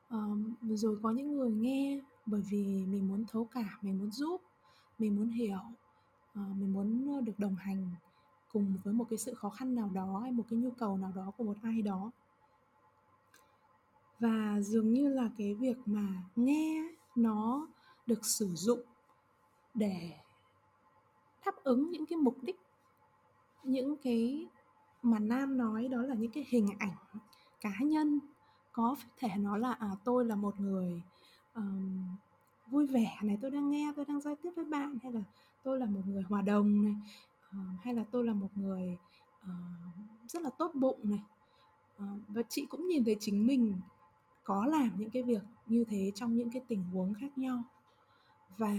[0.10, 4.42] Um, rồi có những người nghe bởi vì mình muốn thấu cảm mình muốn giúp
[5.00, 5.60] mình muốn hiểu
[6.40, 7.90] uh, mình muốn được đồng hành
[8.54, 11.12] cùng với một cái sự khó khăn nào đó hay một cái nhu cầu nào
[11.16, 12.12] đó của một ai đó.
[14.20, 16.84] Và dường như là cái việc mà nghe
[17.16, 17.68] nó
[18.08, 18.80] được sử dụng
[19.74, 20.12] để
[21.46, 22.60] đáp ứng những cái mục đích
[23.64, 24.48] những cái
[25.02, 26.96] mà nam nói đó là những cái hình ảnh
[27.62, 28.20] cá nhân.
[28.72, 31.02] Có thể nó là à tôi là một người
[31.54, 32.04] um,
[32.68, 35.22] vui vẻ này tôi đang nghe tôi đang giao tiếp với bạn hay là
[35.64, 36.96] tôi là một người hòa đồng này
[37.50, 38.98] uh, hay là tôi là một người
[39.44, 39.50] uh,
[40.28, 41.24] rất là tốt bụng này.
[41.98, 43.76] Uh, và chị cũng nhìn thấy chính mình
[44.44, 47.64] có làm những cái việc như thế trong những cái tình huống khác nhau.
[48.58, 48.76] Và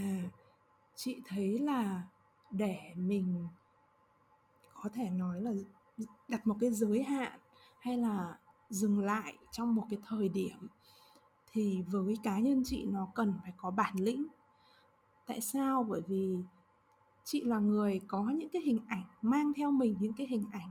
[0.94, 2.02] chị thấy là
[2.50, 3.48] để mình
[4.82, 5.52] có thể nói là
[6.28, 7.40] đặt một cái giới hạn
[7.80, 8.38] hay là
[8.70, 10.68] dừng lại trong một cái thời điểm
[11.52, 14.26] thì với cá nhân chị nó cần phải có bản lĩnh.
[15.26, 15.86] Tại sao?
[15.88, 16.36] Bởi vì
[17.24, 20.70] chị là người có những cái hình ảnh mang theo mình những cái hình ảnh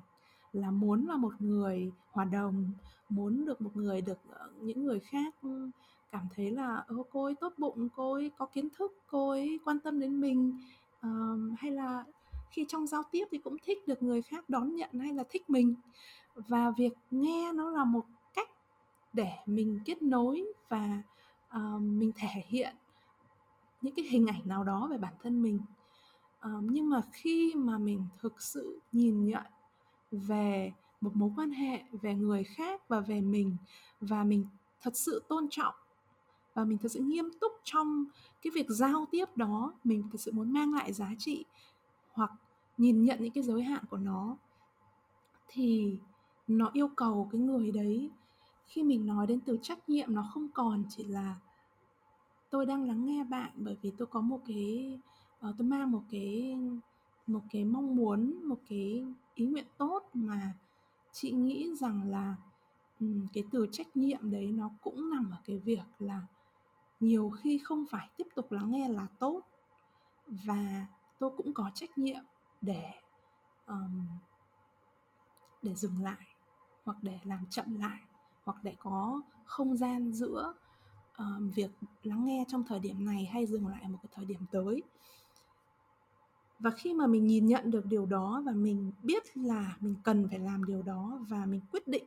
[0.54, 2.72] là muốn là một người hòa đồng
[3.10, 5.70] muốn được một người được ờ, những người khác ừ,
[6.12, 9.60] cảm thấy là ô cô ấy tốt bụng cô ấy có kiến thức cô ấy
[9.66, 10.60] quan tâm đến mình
[11.08, 12.04] uh, hay là
[12.52, 15.50] khi trong giao tiếp thì cũng thích được người khác đón nhận hay là thích
[15.50, 15.76] mình.
[16.36, 18.50] Và việc nghe nó là một cách
[19.14, 21.02] để mình kết nối và
[21.56, 22.76] uh, mình thể hiện
[23.82, 25.60] những cái hình ảnh nào đó về bản thân mình.
[26.46, 29.46] Uh, nhưng mà khi mà mình thực sự nhìn nhận
[30.12, 33.58] về một mối quan hệ về người khác và về mình
[34.02, 34.46] và mình
[34.82, 35.76] thật sự tôn trọng
[36.54, 38.06] và mình thật sự nghiêm túc trong
[38.42, 41.46] cái việc giao tiếp đó mình thật sự muốn mang lại giá trị
[42.20, 42.32] hoặc
[42.78, 44.38] nhìn nhận những cái giới hạn của nó
[45.48, 45.98] thì
[46.48, 48.10] nó yêu cầu cái người đấy
[48.68, 51.36] khi mình nói đến từ trách nhiệm nó không còn chỉ là
[52.50, 55.00] tôi đang lắng nghe bạn bởi vì tôi có một cái
[55.50, 56.58] uh, tôi mang một cái
[57.28, 59.06] một cái mong muốn một cái
[59.36, 60.54] ý nguyện tốt mà
[61.12, 62.36] chị nghĩ rằng là
[63.00, 66.22] um, cái từ trách nhiệm đấy nó cũng nằm ở cái việc là
[67.00, 69.42] nhiều khi không phải tiếp tục lắng nghe là tốt.
[70.28, 70.86] Và
[71.20, 72.24] tôi cũng có trách nhiệm
[72.62, 72.92] để
[73.66, 74.08] um,
[75.62, 76.28] để dừng lại
[76.86, 78.00] hoặc để làm chậm lại
[78.44, 80.54] hoặc để có không gian giữa
[81.18, 81.72] um, việc
[82.04, 84.84] lắng nghe trong thời điểm này hay dừng lại một cái thời điểm tới.
[86.60, 90.28] Và khi mà mình nhìn nhận được điều đó và mình biết là mình cần
[90.30, 92.06] phải làm điều đó và mình quyết định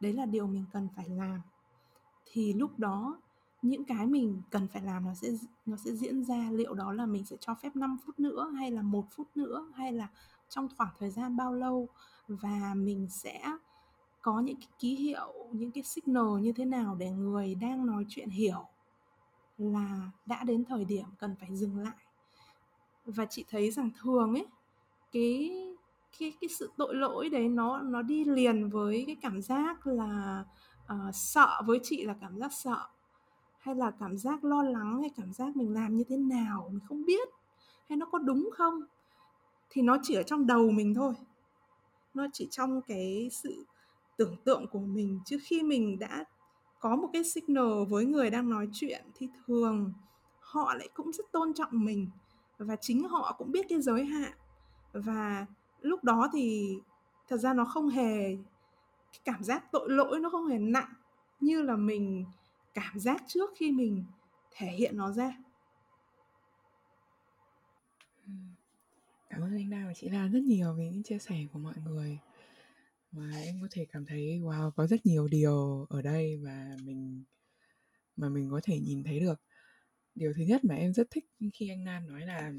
[0.00, 1.40] đấy là điều mình cần phải làm
[2.24, 3.20] thì lúc đó
[3.62, 5.28] những cái mình cần phải làm nó sẽ
[5.66, 8.70] nó sẽ diễn ra liệu đó là mình sẽ cho phép 5 phút nữa hay
[8.70, 10.08] là một phút nữa hay là
[10.48, 11.88] trong khoảng thời gian bao lâu?
[12.28, 13.42] Và mình sẽ
[14.22, 18.04] có những cái ký hiệu những cái signal như thế nào để người đang nói
[18.08, 18.64] chuyện hiểu
[19.58, 21.96] là đã đến thời điểm cần phải dừng lại.
[23.04, 24.46] Và chị thấy rằng thường ấy
[25.12, 25.50] cái
[26.18, 30.44] cái cái sự tội lỗi đấy nó nó đi liền với cái cảm giác là
[30.92, 32.86] uh, sợ với chị là cảm giác sợ
[33.60, 36.80] hay là cảm giác lo lắng hay cảm giác mình làm như thế nào mình
[36.88, 37.28] không biết,
[37.88, 38.80] hay nó có đúng không?
[39.70, 41.14] Thì nó chỉ ở trong đầu mình thôi.
[42.14, 43.64] Nó chỉ trong cái sự
[44.16, 45.20] tưởng tượng của mình.
[45.24, 46.24] Chứ khi mình đã
[46.80, 49.92] có một cái signal với người đang nói chuyện thì thường
[50.40, 52.10] họ lại cũng rất tôn trọng mình.
[52.58, 54.32] Và chính họ cũng biết cái giới hạn.
[54.92, 55.46] Và
[55.80, 56.78] lúc đó thì
[57.28, 58.36] thật ra nó không hề,
[59.12, 60.92] cái cảm giác tội lỗi nó không hề nặng
[61.40, 62.24] như là mình
[62.74, 64.04] cảm giác trước khi mình
[64.50, 65.36] thể hiện nó ra.
[69.30, 71.74] Cảm ơn anh Nam và chị Lan rất nhiều về những chia sẻ của mọi
[71.84, 72.18] người.
[73.12, 77.24] Và em có thể cảm thấy, wow, có rất nhiều điều ở đây và mình,
[78.16, 79.40] mà mình có thể nhìn thấy được.
[80.14, 82.52] Điều thứ nhất mà em rất thích khi anh Nam nói là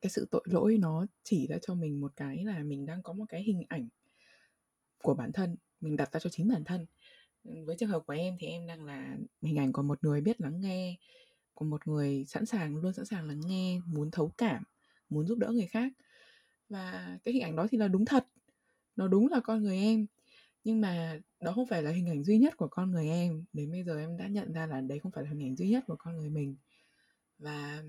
[0.00, 3.12] cái sự tội lỗi nó chỉ ra cho mình một cái là mình đang có
[3.12, 3.88] một cái hình ảnh
[5.02, 6.86] của bản thân, mình đặt ra cho chính bản thân
[7.44, 10.40] với trường hợp của em thì em đang là hình ảnh của một người biết
[10.40, 10.96] lắng nghe,
[11.54, 14.62] của một người sẵn sàng, luôn sẵn sàng lắng nghe, muốn thấu cảm,
[15.08, 15.92] muốn giúp đỡ người khác.
[16.68, 18.26] Và cái hình ảnh đó thì là đúng thật,
[18.96, 20.06] nó đúng là con người em.
[20.64, 23.44] Nhưng mà đó không phải là hình ảnh duy nhất của con người em.
[23.52, 25.70] Đến bây giờ em đã nhận ra là đấy không phải là hình ảnh duy
[25.70, 26.56] nhất của con người mình.
[27.38, 27.82] Và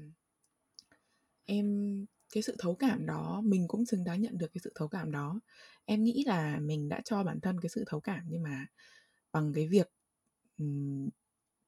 [1.46, 4.88] em, cái sự thấu cảm đó, mình cũng xứng đáng nhận được cái sự thấu
[4.88, 5.40] cảm đó.
[5.86, 8.66] Em nghĩ là mình đã cho bản thân cái sự thấu cảm nhưng mà
[9.32, 9.92] bằng cái việc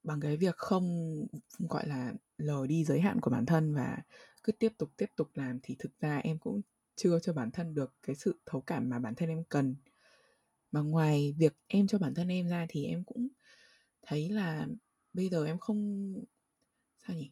[0.04, 1.16] bằng cái việc không,
[1.60, 3.98] gọi là, lờ đi giới hạn của bản thân và
[4.44, 6.62] cứ tiếp tục tiếp tục làm thì thực ra em cũng
[6.96, 9.76] chưa cho bản thân được cái sự thấu cảm mà bản thân em cần.
[10.72, 13.28] Mà ngoài việc em cho bản thân em ra thì em cũng
[14.02, 14.68] thấy là
[15.14, 16.14] bây giờ em không,
[17.08, 17.32] sao nhỉ?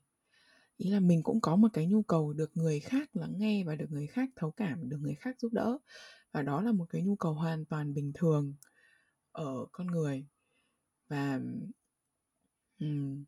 [0.77, 3.75] Ý là mình cũng có một cái nhu cầu được người khác lắng nghe và
[3.75, 5.77] được người khác thấu cảm, được người khác giúp đỡ.
[6.31, 8.53] Và đó là một cái nhu cầu hoàn toàn bình thường
[9.39, 10.25] ở con người.
[11.08, 11.39] Và
[12.80, 13.25] um,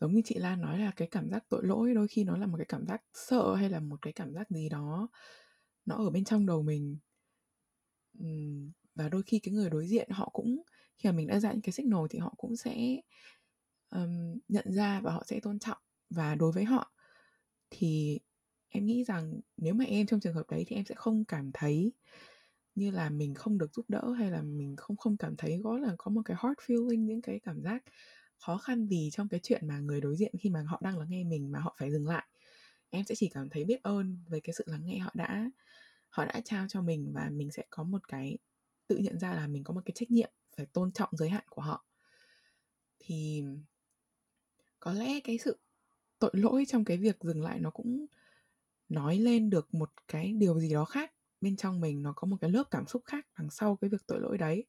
[0.00, 2.46] giống như chị Lan nói là cái cảm giác tội lỗi đôi khi nó là
[2.46, 5.08] một cái cảm giác sợ hay là một cái cảm giác gì đó
[5.84, 6.98] nó ở bên trong đầu mình.
[8.18, 10.62] Um, và đôi khi cái người đối diện họ cũng
[10.98, 13.00] khi mà mình đã ra những cái signal thì họ cũng sẽ
[13.90, 15.78] um, nhận ra và họ sẽ tôn trọng.
[16.10, 16.92] Và đối với họ
[17.70, 18.18] thì
[18.68, 21.50] em nghĩ rằng nếu mà em trong trường hợp đấy thì em sẽ không cảm
[21.54, 21.92] thấy
[22.76, 25.78] như là mình không được giúp đỡ hay là mình không không cảm thấy có
[25.78, 27.84] là có một cái hard feeling, những cái cảm giác
[28.38, 31.08] khó khăn gì trong cái chuyện mà người đối diện khi mà họ đang lắng
[31.10, 32.26] nghe mình mà họ phải dừng lại?
[32.90, 35.50] Em sẽ chỉ cảm thấy biết ơn về cái sự lắng nghe họ đã
[36.10, 38.38] họ đã trao cho mình và mình sẽ có một cái,
[38.88, 41.44] tự nhận ra là mình có một cái trách nhiệm phải tôn trọng giới hạn
[41.50, 41.86] của họ.
[42.98, 43.42] Thì
[44.80, 45.58] có lẽ cái sự
[46.20, 48.06] tội lỗi trong cái việc dừng lại nó cũng
[48.90, 51.12] nói lên được một cái điều gì đó khác
[51.46, 54.06] bên trong mình nó có một cái lớp cảm xúc khác đằng sau cái việc
[54.06, 54.66] tội lỗi đấy.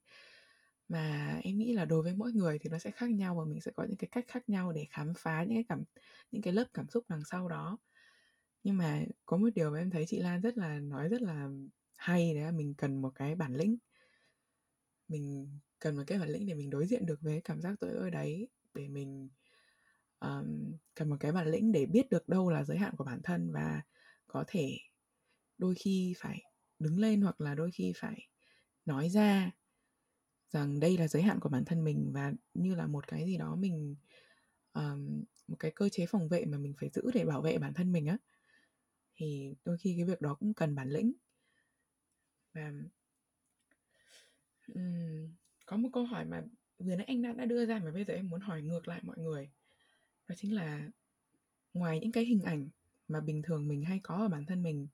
[0.87, 3.61] Mà em nghĩ là đối với mỗi người thì nó sẽ khác nhau và mình
[3.61, 5.83] sẽ có những cái cách khác nhau để khám phá những cái cảm
[6.31, 7.77] những cái lớp cảm xúc đằng sau đó.
[8.63, 11.49] Nhưng mà có một điều mà em thấy chị Lan rất là nói rất là
[11.97, 13.77] hay đấy là mình cần một cái bản lĩnh.
[15.07, 17.93] Mình cần một cái bản lĩnh để mình đối diện được với cảm giác tội
[17.93, 19.29] lỗi đấy để mình
[20.19, 23.21] um, cần một cái bản lĩnh để biết được đâu là giới hạn của bản
[23.23, 23.81] thân và
[24.27, 24.77] có thể
[25.57, 26.41] đôi khi phải
[26.79, 28.27] đứng lên hoặc là đôi khi phải
[28.85, 29.51] nói ra
[30.49, 33.37] rằng đây là giới hạn của bản thân mình và như là một cái gì
[33.37, 33.95] đó mình
[34.73, 37.73] um, một cái cơ chế phòng vệ mà mình phải giữ để bảo vệ bản
[37.73, 38.17] thân mình á
[39.15, 41.13] thì đôi khi cái việc đó cũng cần bản lĩnh.
[42.53, 42.71] Và
[44.73, 45.35] um,
[45.65, 46.43] có một câu hỏi mà
[46.79, 49.01] vừa nãy anh đã đã đưa ra mà bây giờ em muốn hỏi ngược lại
[49.03, 49.49] mọi người
[50.27, 50.89] đó chính là
[51.73, 52.69] ngoài những cái hình ảnh
[53.07, 54.87] mà bình thường mình hay có ở bản thân mình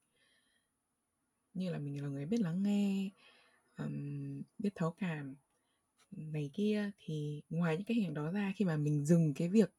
[1.53, 3.09] như là mình là người biết lắng nghe
[3.77, 5.35] um, biết thấu cảm
[6.11, 9.49] này kia thì ngoài những cái hình ảnh đó ra khi mà mình dừng cái
[9.49, 9.73] việc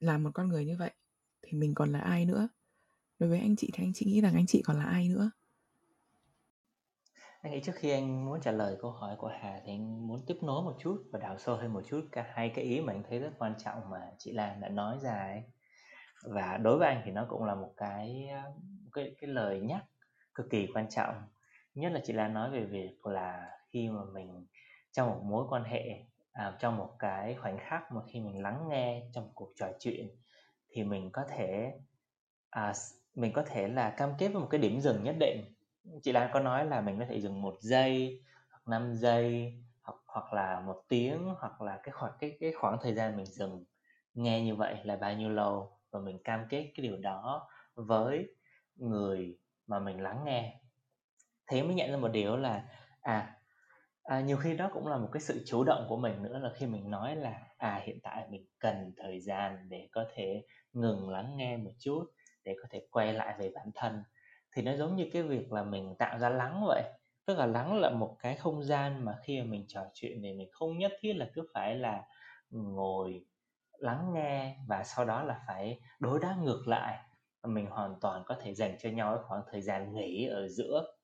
[0.00, 0.90] làm một con người như vậy
[1.42, 2.48] thì mình còn là ai nữa?
[3.18, 5.30] Đối với anh chị thì anh chị nghĩ rằng anh chị còn là ai nữa?
[7.40, 10.20] Anh nghĩ trước khi anh muốn trả lời câu hỏi của Hà thì anh muốn
[10.26, 12.92] tiếp nối một chút và đào sâu hơn một chút cả hai cái ý mà
[12.92, 15.42] anh thấy rất quan trọng mà chị Lan đã nói ra ấy.
[16.22, 18.50] Và đối với anh thì nó cũng là một cái ờ,
[18.84, 19.84] một cái cái lời nhắc
[20.36, 21.14] cực kỳ quan trọng.
[21.74, 24.46] Nhất là chị Lan nói về việc là khi mà mình
[24.92, 28.68] trong một mối quan hệ à, trong một cái khoảnh khắc mà khi mình lắng
[28.68, 30.08] nghe trong cuộc trò chuyện
[30.70, 31.72] thì mình có thể
[32.50, 32.72] à,
[33.14, 35.54] mình có thể là cam kết với một cái điểm dừng nhất định.
[36.02, 39.98] Chị Lan có nói là mình có thể dừng một giây hoặc 5 giây hoặc
[40.06, 43.64] hoặc là một tiếng hoặc là cái khoảng cái cái khoảng thời gian mình dừng
[44.14, 48.34] nghe như vậy là bao nhiêu lâu và mình cam kết cái điều đó với
[48.76, 50.60] người mà mình lắng nghe.
[51.46, 52.64] Thế mới nhận ra một điều là
[53.00, 53.36] à
[54.06, 56.50] À, nhiều khi đó cũng là một cái sự chủ động của mình nữa là
[56.56, 61.10] khi mình nói là à hiện tại mình cần thời gian để có thể ngừng
[61.10, 62.04] lắng nghe một chút
[62.44, 64.02] để có thể quay lại về bản thân.
[64.56, 66.82] Thì nó giống như cái việc là mình tạo ra lắng vậy
[67.26, 70.32] tức là lắng là một cái không gian mà khi mà mình trò chuyện thì
[70.32, 72.02] mình không nhất thiết là cứ phải là
[72.50, 73.24] ngồi
[73.78, 76.98] lắng nghe và sau đó là phải đối đáp ngược lại
[77.46, 80.96] mình hoàn toàn có thể dành cho nhau khoảng thời gian nghỉ ở giữa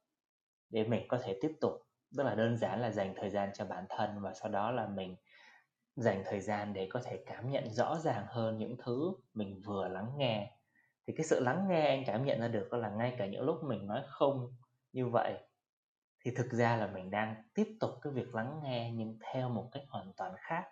[0.71, 1.73] để mình có thể tiếp tục.
[2.11, 4.87] Rất là đơn giản là dành thời gian cho bản thân và sau đó là
[4.87, 5.17] mình
[5.97, 9.89] dành thời gian để có thể cảm nhận rõ ràng hơn những thứ mình vừa
[9.89, 10.57] lắng nghe.
[11.07, 13.43] Thì cái sự lắng nghe anh cảm nhận ra được đó là ngay cả những
[13.43, 14.55] lúc mình nói không
[14.93, 15.35] như vậy,
[16.25, 19.69] thì thực ra là mình đang tiếp tục cái việc lắng nghe nhưng theo một
[19.73, 20.65] cách hoàn toàn khác.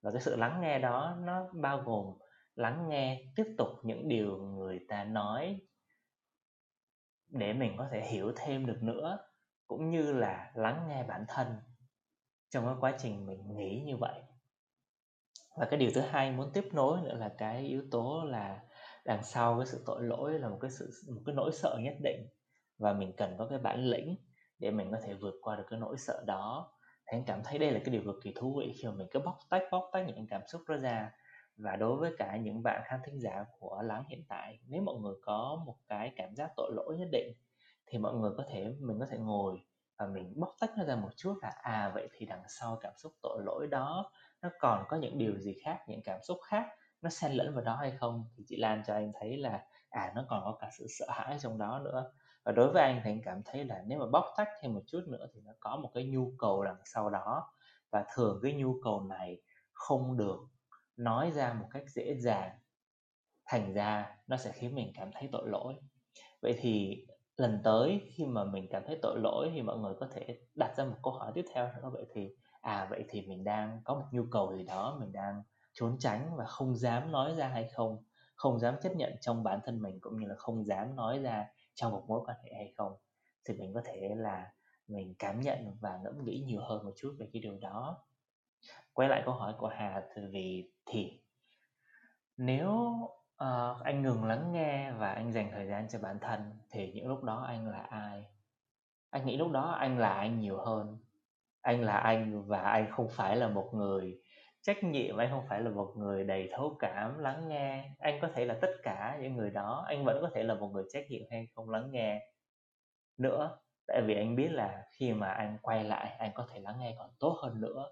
[0.00, 2.18] Và cái sự lắng nghe đó nó bao gồm
[2.54, 5.60] lắng nghe, tiếp tục những điều người ta nói
[7.28, 9.18] để mình có thể hiểu thêm được nữa,
[9.66, 11.46] cũng như là lắng nghe bản thân
[12.50, 14.22] trong cái quá trình mình nghĩ như vậy.
[15.56, 18.60] Và cái điều thứ hai muốn tiếp nối nữa là cái yếu tố là
[19.04, 21.94] đằng sau cái sự tội lỗi là một cái sự, một cái nỗi sợ nhất
[22.02, 22.28] định.
[22.78, 24.16] Và mình cần có cái bản lĩnh
[24.58, 26.72] để mình có thể vượt qua được cái nỗi sợ đó.
[27.06, 29.08] Thì anh cảm thấy đây là cái điều cực kỳ thú vị khi mà mình
[29.10, 31.10] cứ bóc tách bóc tách những cảm xúc đó ra
[31.56, 34.94] và đối với cả những bạn khán thính giả của lắng hiện tại, nếu mọi
[34.94, 37.32] người có một cái cảm giác tội lỗi nhất định,
[37.86, 39.64] thì mọi người có thể, mình có thể ngồi
[39.98, 42.92] và mình bóc tách nó ra một chút là à vậy thì đằng sau cảm
[42.96, 44.10] xúc tội lỗi đó,
[44.42, 46.66] nó còn có những điều gì khác, những cảm xúc khác
[47.02, 48.24] nó xen lẫn vào đó hay không?
[48.36, 51.36] Thì chị Lan cho anh thấy là à nó còn có cả sự sợ hãi
[51.40, 52.12] trong đó nữa.
[52.44, 54.82] Và đối với anh thì anh cảm thấy là nếu mà bóc tách thêm một
[54.86, 57.52] chút nữa thì nó có một cái nhu cầu đằng sau đó.
[57.90, 59.40] Và thường cái nhu cầu này
[59.72, 60.38] không được
[60.96, 62.58] nói ra một cách dễ dàng,
[63.46, 65.74] thành ra nó sẽ khiến mình cảm thấy tội lỗi.
[66.42, 70.08] Vậy thì lần tới khi mà mình cảm thấy tội lỗi thì mọi người có
[70.12, 71.90] thể đặt ra một câu hỏi tiếp theo nữa.
[71.92, 75.42] Vậy thì à vậy thì mình đang có một nhu cầu gì đó, mình đang
[75.72, 78.04] trốn tránh và không dám nói ra hay không?
[78.34, 81.46] Không dám chấp nhận trong bản thân mình cũng như là không dám nói ra
[81.74, 82.92] trong một mối quan hệ hay không?
[83.44, 84.52] Thì mình có thể là
[84.88, 88.04] mình cảm nhận và ngẫm nghĩ nhiều hơn một chút về cái điều đó.
[88.92, 91.20] Quay lại câu hỏi của hà, thì vì thì
[92.36, 92.92] nếu
[93.42, 96.40] Ờ, anh ngừng lắng nghe và anh dành thời gian cho bản thân
[96.70, 98.24] thì những lúc đó anh là ai?
[99.10, 100.98] Anh nghĩ lúc đó anh là anh nhiều hơn.
[101.60, 104.20] Anh là anh và anh không phải là một người
[104.62, 107.90] trách nhiệm, anh không phải là một người đầy thấu cảm, lắng nghe.
[107.98, 110.68] Anh có thể là tất cả những người đó, anh vẫn có thể là một
[110.68, 112.20] người trách nhiệm hay không lắng nghe
[113.18, 113.58] nữa.
[113.86, 116.94] Tại vì anh biết là khi mà anh quay lại, anh có thể lắng nghe
[116.98, 117.86] còn tốt hơn nữa.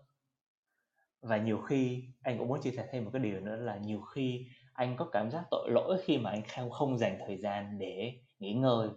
[1.22, 4.00] Và nhiều khi anh cũng muốn chia sẻ thêm một cái điều nữa là nhiều
[4.00, 7.79] khi anh có cảm giác tội lỗi khi mà anh không không dành thời gian
[7.79, 8.88] để nghỉ ngơi.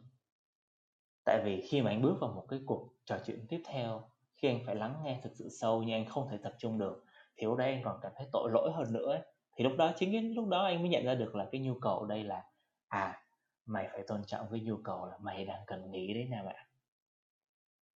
[1.25, 4.47] Tại vì khi mà anh bước vào một cái cuộc trò chuyện tiếp theo, khi
[4.47, 7.03] anh phải lắng nghe thực sự sâu nhưng anh không thể tập trung được,
[7.37, 9.21] thì lúc đấy anh còn cảm thấy tội lỗi hơn nữa
[9.55, 11.73] thì lúc đó, chính cái lúc đó anh mới nhận ra được là cái nhu
[11.81, 12.43] cầu ở đây là
[12.87, 13.23] à
[13.65, 16.65] mày phải tôn trọng cái nhu cầu là mày đang cần nghỉ đấy nè bạn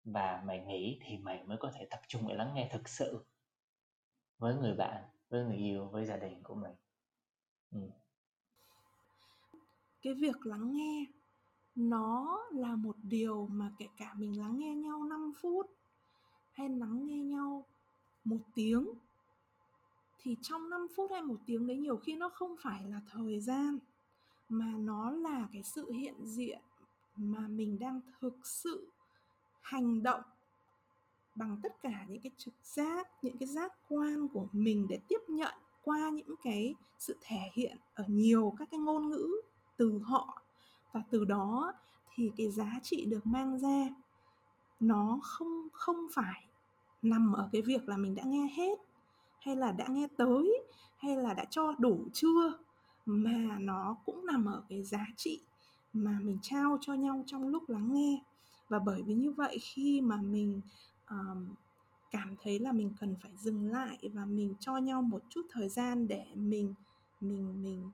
[0.05, 3.27] và mày nghỉ thì mày mới có thể tập trung để lắng nghe thực sự
[4.39, 6.75] với người bạn, với người yêu, với gia đình của mình
[7.71, 7.81] Ừ.
[10.03, 11.07] cái việc lắng nghe,
[11.75, 15.67] nó là một điều mà kể cả mình lắng nghe nhau 5 phút
[16.53, 17.67] hay lắng nghe nhau
[18.25, 18.89] một tiếng,
[20.19, 23.41] thì trong 5 phút hay một tiếng đấy nhiều khi nó không phải là thời
[23.41, 23.79] gian,
[24.49, 26.61] mà nó là cái sự hiện diện
[27.17, 28.91] mà mình đang thực sự
[29.61, 30.23] hành động
[31.35, 35.21] bằng tất cả những cái trực giác, những cái giác quan của mình để tiếp
[35.29, 39.31] nhận qua những cái sự thể hiện ở nhiều các cái ngôn ngữ
[39.77, 40.43] từ họ.
[40.93, 41.73] Và từ đó
[42.15, 43.89] thì cái giá trị được mang ra,
[44.81, 46.45] nó không không phải
[47.03, 48.79] nằm ở cái việc là mình đã nghe hết,
[49.41, 50.63] hay là đã nghe tới,
[50.97, 52.59] hay là đã cho đủ chưa,
[53.07, 55.41] mà nó cũng nằm ở cái giá trị
[55.93, 58.23] mà mình trao cho nhau trong lúc lắng nghe.
[58.69, 60.61] Và bởi vì như vậy khi mà mình
[61.11, 61.55] um,
[62.11, 65.69] cảm thấy là mình cần phải dừng lại và mình cho nhau một chút thời
[65.69, 66.75] gian để mình
[67.21, 67.91] mình mình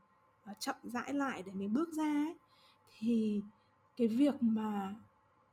[0.51, 2.37] uh, chậm rãi lại để mình bước ra ấy,
[2.99, 3.43] thì
[3.97, 4.95] cái việc mà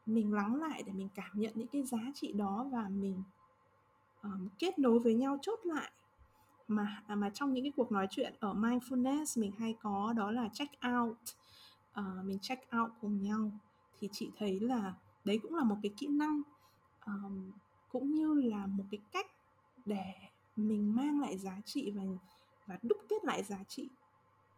[0.05, 3.23] mình lắng lại để mình cảm nhận những cái giá trị đó và mình
[4.23, 5.91] um, kết nối với nhau chốt lại.
[6.67, 10.31] Mà à, mà trong những cái cuộc nói chuyện ở mindfulness mình hay có đó
[10.31, 11.17] là check out
[11.99, 13.51] uh, mình check out cùng nhau.
[13.99, 14.93] Thì chị thấy là
[15.25, 16.41] đấy cũng là một cái kỹ năng
[17.07, 17.51] um,
[17.91, 19.27] cũng như là một cái cách
[19.85, 20.13] để
[20.55, 22.03] mình mang lại giá trị và
[22.65, 23.89] và đúc kết lại giá trị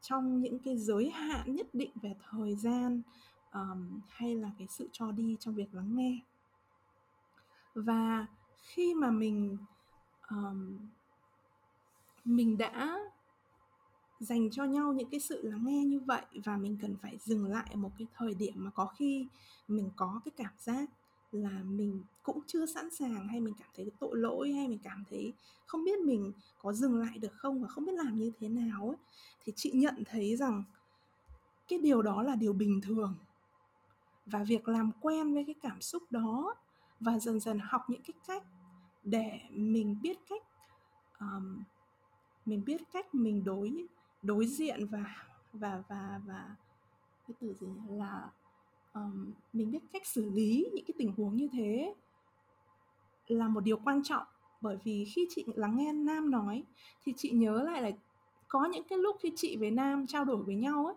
[0.02, 3.02] trong những cái giới hạn nhất định về thời gian
[3.54, 6.20] um, hay là cái sự cho đi trong việc lắng nghe.
[7.76, 8.26] Và
[8.62, 9.58] khi mà mình
[10.30, 10.78] um,
[12.26, 13.00] mình đã
[14.20, 17.46] dành cho nhau những cái sự lắng nghe như vậy và mình cần phải dừng
[17.46, 19.28] lại một cái thời điểm mà có khi
[19.68, 20.90] mình có cái cảm giác
[21.32, 25.04] là mình cũng chưa sẵn sàng hay mình cảm thấy tội lỗi hay mình cảm
[25.10, 25.34] thấy
[25.66, 28.88] không biết mình có dừng lại được không và không biết làm như thế nào
[28.88, 28.98] ấy
[29.44, 30.64] thì chị nhận thấy rằng
[31.68, 33.16] cái điều đó là điều bình thường.
[34.26, 36.56] Và việc làm quen với cái cảm xúc đó
[37.00, 38.44] và dần dần học những cái cách
[39.04, 40.44] để mình biết cách
[41.20, 41.64] um,
[42.46, 43.88] mình biết cách mình đối
[44.22, 46.56] đối diện và và và và
[47.28, 48.30] cái từ gì là
[49.00, 51.94] um, mình biết cách xử lý những cái tình huống như thế
[53.28, 54.24] là một điều quan trọng.
[54.62, 56.64] Bởi vì khi chị lắng nghe nam nói
[57.04, 57.92] thì chị nhớ lại là
[58.48, 60.96] có những cái lúc khi chị với nam trao đổi với nhau ấy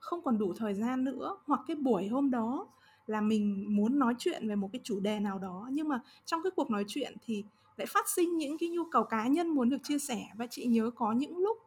[0.00, 1.38] không còn đủ thời gian nữa.
[1.44, 2.66] Hoặc cái buổi hôm đó
[3.06, 6.42] là mình muốn nói chuyện về một cái chủ đề nào đó nhưng mà trong
[6.42, 7.44] cái cuộc nói chuyện thì
[7.76, 10.26] lại phát sinh những cái nhu cầu cá nhân muốn được chia sẻ.
[10.36, 11.58] Và chị nhớ có những lúc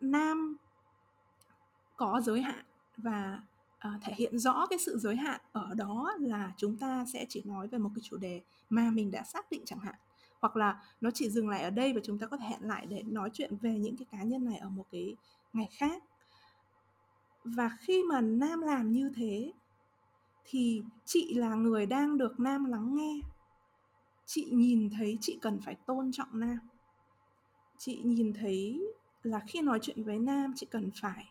[0.00, 0.56] nam
[1.96, 2.64] có giới hạn
[2.96, 3.40] và
[3.88, 7.42] uh, thể hiện rõ cái sự giới hạn ở đó là chúng ta sẽ chỉ
[7.44, 9.94] nói về một cái chủ đề mà mình đã xác định chẳng hạn.
[10.40, 12.86] Hoặc là nó chỉ dừng lại ở đây và chúng ta có thể hẹn lại
[12.86, 15.16] để nói chuyện về những cái cá nhân này ở một cái
[15.52, 16.02] ngày khác.
[17.44, 19.52] Và khi mà nam làm như thế
[20.44, 23.20] thì chị là người đang được nam lắng nghe.
[24.26, 26.58] Chị nhìn thấy chị cần phải tôn trọng nam.
[27.78, 28.86] Chị nhìn thấy
[29.22, 31.30] là khi nói chuyện với nam chị cần phải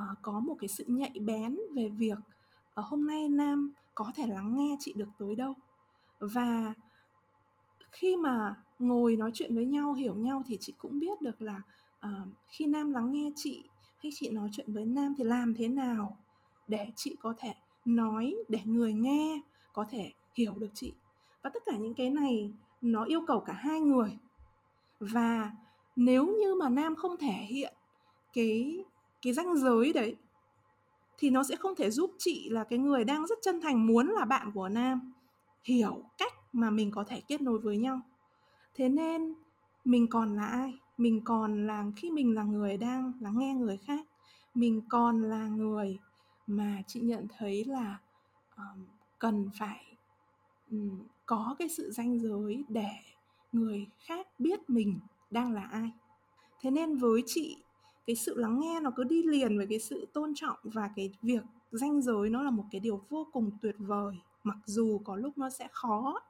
[0.00, 2.18] uh, có một cái sự nhạy bén về việc
[2.80, 5.54] uh, hôm nay nam có thể lắng nghe chị được tới đâu.
[6.18, 6.74] Và
[7.92, 11.62] khi mà ngồi nói chuyện với nhau hiểu nhau thì chị cũng biết được là
[12.06, 13.64] uh, khi nam lắng nghe chị
[14.02, 16.16] hay chị nói chuyện với nam thì làm thế nào
[16.68, 19.40] để chị có thể nói để người nghe
[19.72, 20.92] có thể hiểu được chị.
[21.42, 24.18] Và tất cả những cái này nó yêu cầu cả hai người.
[25.00, 25.50] Và
[25.96, 27.74] nếu như mà nam không thể hiện
[28.32, 28.84] cái
[29.26, 30.16] cái ranh giới đấy
[31.18, 34.06] thì nó sẽ không thể giúp chị là cái người đang rất chân thành muốn
[34.06, 35.12] là bạn của nam
[35.64, 38.00] hiểu cách mà mình có thể kết nối với nhau.
[38.74, 39.34] Thế nên
[39.84, 40.74] mình còn là ai?
[40.98, 44.06] Mình còn là khi mình là người đang lắng nghe người khác
[44.54, 45.98] mình còn là người
[46.46, 47.98] mà chị nhận thấy là
[48.56, 48.84] um,
[49.18, 49.84] cần phải
[50.70, 52.90] um, có cái sự ranh giới để
[53.52, 54.98] người khác biết mình
[55.30, 55.90] đang là ai.
[56.60, 57.56] Thế nên với chị
[58.06, 61.12] cái sự lắng nghe nó cứ đi liền với cái sự tôn trọng và cái
[61.22, 65.16] việc danh giới nó là một cái điều vô cùng tuyệt vời, mặc dù có
[65.16, 66.20] lúc nó sẽ khó,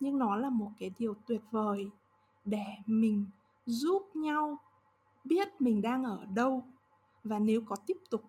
[0.00, 1.90] nhưng nó là một cái điều tuyệt vời
[2.44, 3.26] để mình
[3.66, 4.58] giúp nhau
[5.24, 6.64] biết mình đang ở đâu.
[7.24, 8.24] Và nếu có tiếp tục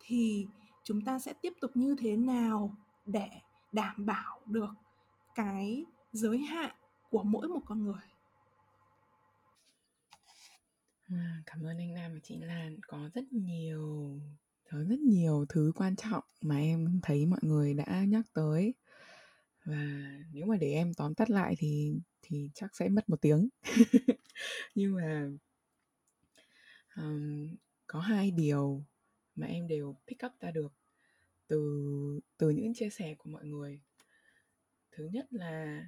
[0.00, 0.46] thì
[0.84, 2.74] chúng ta sẽ tiếp tục như thế nào
[3.06, 3.28] để
[3.72, 4.70] đảm bảo được
[5.34, 6.70] cái giới hạn
[7.10, 8.15] của mỗi một con người?
[11.10, 12.78] À, cảm ơn anh Nam và chị Lan.
[12.86, 14.20] Có rất nhiều
[14.70, 18.74] có rất nhiều thứ quan trọng mà em thấy mọi người đã nhắc tới.
[19.64, 23.48] Và nếu mà để em tóm tắt lại thì thì chắc sẽ mất một tiếng.
[24.74, 25.30] Nhưng mà
[26.96, 28.84] um, có hai điều
[29.34, 30.72] mà em đều pick up ra được
[31.48, 33.80] từ từ những chia sẻ của mọi người.
[34.92, 35.86] Thứ nhất là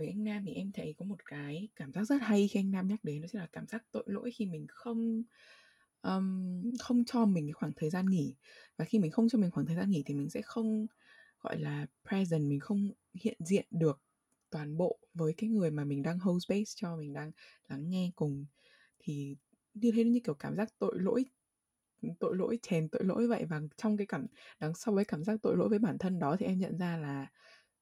[0.00, 2.70] với anh Nam thì em thấy có một cái cảm giác rất hay khi anh
[2.70, 5.22] Nam nhắc đến đó chính là cảm giác tội lỗi khi mình không
[6.02, 8.34] um, không cho mình cái khoảng thời gian nghỉ.
[8.76, 10.86] Và khi mình không cho mình khoảng thời gian nghỉ thì mình sẽ không
[11.40, 14.00] gọi là present mình không hiện diện được
[14.50, 17.32] toàn bộ với cái người mà mình đang hold space cho mình đang
[17.68, 18.46] lắng nghe cùng.
[18.98, 19.36] Thì
[19.74, 21.24] như thế như kiểu cảm giác tội lỗi
[22.20, 23.44] tội lỗi chèn tội lỗi vậy.
[23.44, 24.26] Và trong cái cảm
[24.60, 26.96] đằng sau với cảm giác tội lỗi với bản thân đó thì em nhận ra
[26.96, 27.26] là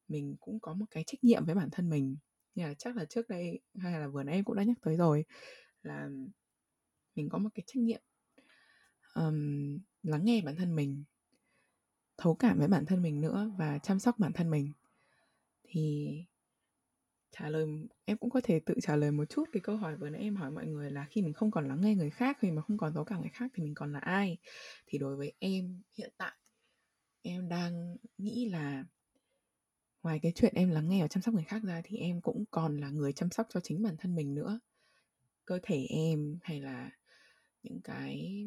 [0.09, 2.17] mình cũng có một cái trách nhiệm với bản thân mình.
[2.55, 4.97] Như là chắc là trước đây hay là vừa nãy em cũng đã nhắc tới
[4.97, 5.25] rồi
[5.83, 6.09] là
[7.15, 8.01] mình có một cái trách nhiệm
[9.15, 11.05] um, lắng nghe bản thân mình
[12.17, 14.73] thấu cảm với bản thân mình nữa và chăm sóc bản thân mình.
[15.63, 16.09] Thì
[17.31, 17.67] trả lời
[18.05, 20.37] em cũng có thể tự trả lời một chút cái câu hỏi vừa nãy em
[20.37, 22.79] hỏi mọi người là khi mình không còn lắng nghe người khác khi mà không
[22.79, 24.39] còn thấu cảm người khác thì mình còn là ai?
[24.87, 26.33] Thì đối với em hiện tại
[27.23, 28.85] em đang nghĩ là
[30.09, 32.45] ngoài cái chuyện em lắng nghe và chăm sóc người khác ra thì em cũng
[32.51, 34.61] còn là người chăm sóc cho chính bản thân mình nữa.
[35.45, 36.91] Cơ thể em hay là
[37.63, 38.45] những cái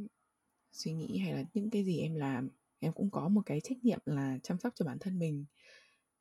[0.72, 2.50] suy nghĩ hay là những cái gì em làm,
[2.80, 5.46] em cũng có một cái trách nhiệm là chăm sóc cho bản thân mình.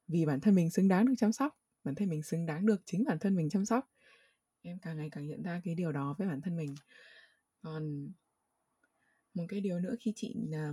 [0.09, 2.83] Vì bản thân mình xứng đáng được chăm sóc, bản thân mình xứng đáng được
[2.85, 3.91] chính bản thân mình chăm sóc.
[4.63, 6.75] Em càng ngày càng nhận ra cái điều đó với bản thân mình.
[7.63, 8.13] Còn
[9.35, 10.73] một cái điều nữa khi chị à,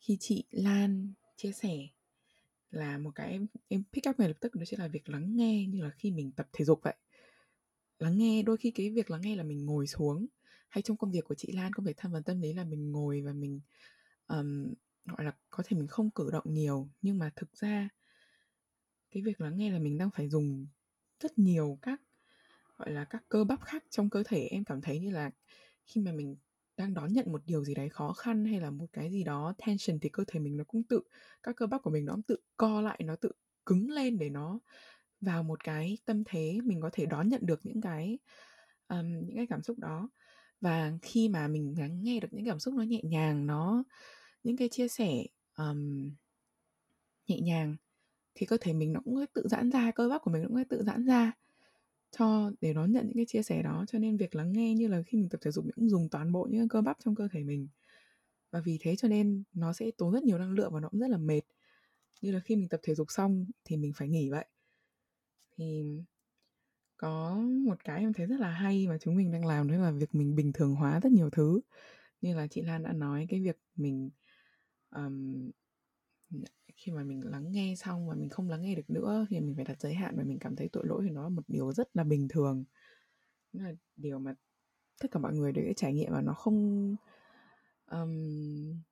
[0.00, 1.88] khi chị Lan chia sẻ
[2.72, 5.36] là một cái em em pick up ngay lập tức đó chính là việc lắng
[5.36, 6.94] nghe như là khi mình tập thể dục vậy.
[7.98, 10.26] Lắng nghe đôi khi cái việc lắng nghe là mình ngồi xuống
[10.68, 12.92] hay trong công việc của chị Lan công việc tham vấn tâm lý là mình
[12.92, 13.60] ngồi và mình
[14.26, 17.88] um, gọi là có thể mình không cử động nhiều nhưng mà thực ra
[19.10, 20.66] cái việc lắng nghe là mình đang phải dùng
[21.20, 22.00] rất nhiều các
[22.76, 24.46] gọi là các cơ bắp khác trong cơ thể.
[24.50, 25.30] Em cảm thấy như là
[25.84, 26.36] khi mà mình
[26.76, 29.54] đang đón nhận một điều gì đấy khó khăn hay là một cái gì đó
[29.66, 31.00] tension thì cơ thể mình nó cũng tự
[31.42, 33.32] các cơ bắp của mình nó cũng tự co lại nó tự
[33.66, 34.58] cứng lên để nó
[35.20, 38.18] vào một cái tâm thế mình có thể đón nhận được những cái
[38.88, 40.08] um, những cái cảm xúc đó.
[40.60, 43.84] Và khi mà mình lắng nghe được những cảm xúc nó nhẹ nhàng nó
[44.42, 45.26] những cái chia sẻ
[45.58, 46.10] um,
[47.26, 47.76] nhẹ nhàng
[48.34, 50.82] thì cơ thể mình nó cũng tự giãn ra cơ bắp của mình cũng tự
[50.82, 51.32] giãn ra
[52.18, 53.84] cho để đón nhận những cái chia sẻ đó.
[53.88, 56.08] Cho nên việc lắng nghe như là khi mình tập thể dục mình cũng dùng
[56.08, 57.68] toàn bộ những cơ bắp trong cơ thể mình.
[58.50, 61.00] Và vì thế cho nên nó sẽ tốn rất nhiều năng lượng và nó cũng
[61.00, 61.40] rất là mệt.
[62.20, 64.46] Như là khi mình tập thể dục xong thì mình phải nghỉ vậy.
[65.56, 65.84] Thì
[66.96, 67.34] có
[67.66, 70.14] một cái em thấy rất là hay mà chúng mình đang làm đó là việc
[70.14, 71.60] mình bình thường hóa rất nhiều thứ.
[72.20, 74.10] Như là chị Lan đã nói cái việc mình
[74.90, 75.50] um,
[76.76, 79.54] khi mà mình lắng nghe xong và mình không lắng nghe được nữa thì mình
[79.56, 81.72] phải đặt giới hạn và mình cảm thấy tội lỗi thì nó là một điều
[81.72, 82.64] rất là bình thường.
[83.52, 84.34] Nó là điều mà
[85.00, 86.96] tất cả mọi người đều trải nghiệm và nó không
[87.90, 88.82] um,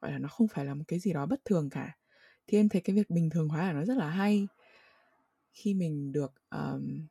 [0.00, 1.96] gọi là nó không phải là một cái gì đó bất thường cả.
[2.46, 4.48] Thì em thấy cái việc bình thường hóa là nó rất là hay.
[5.52, 7.06] Khi mình được um,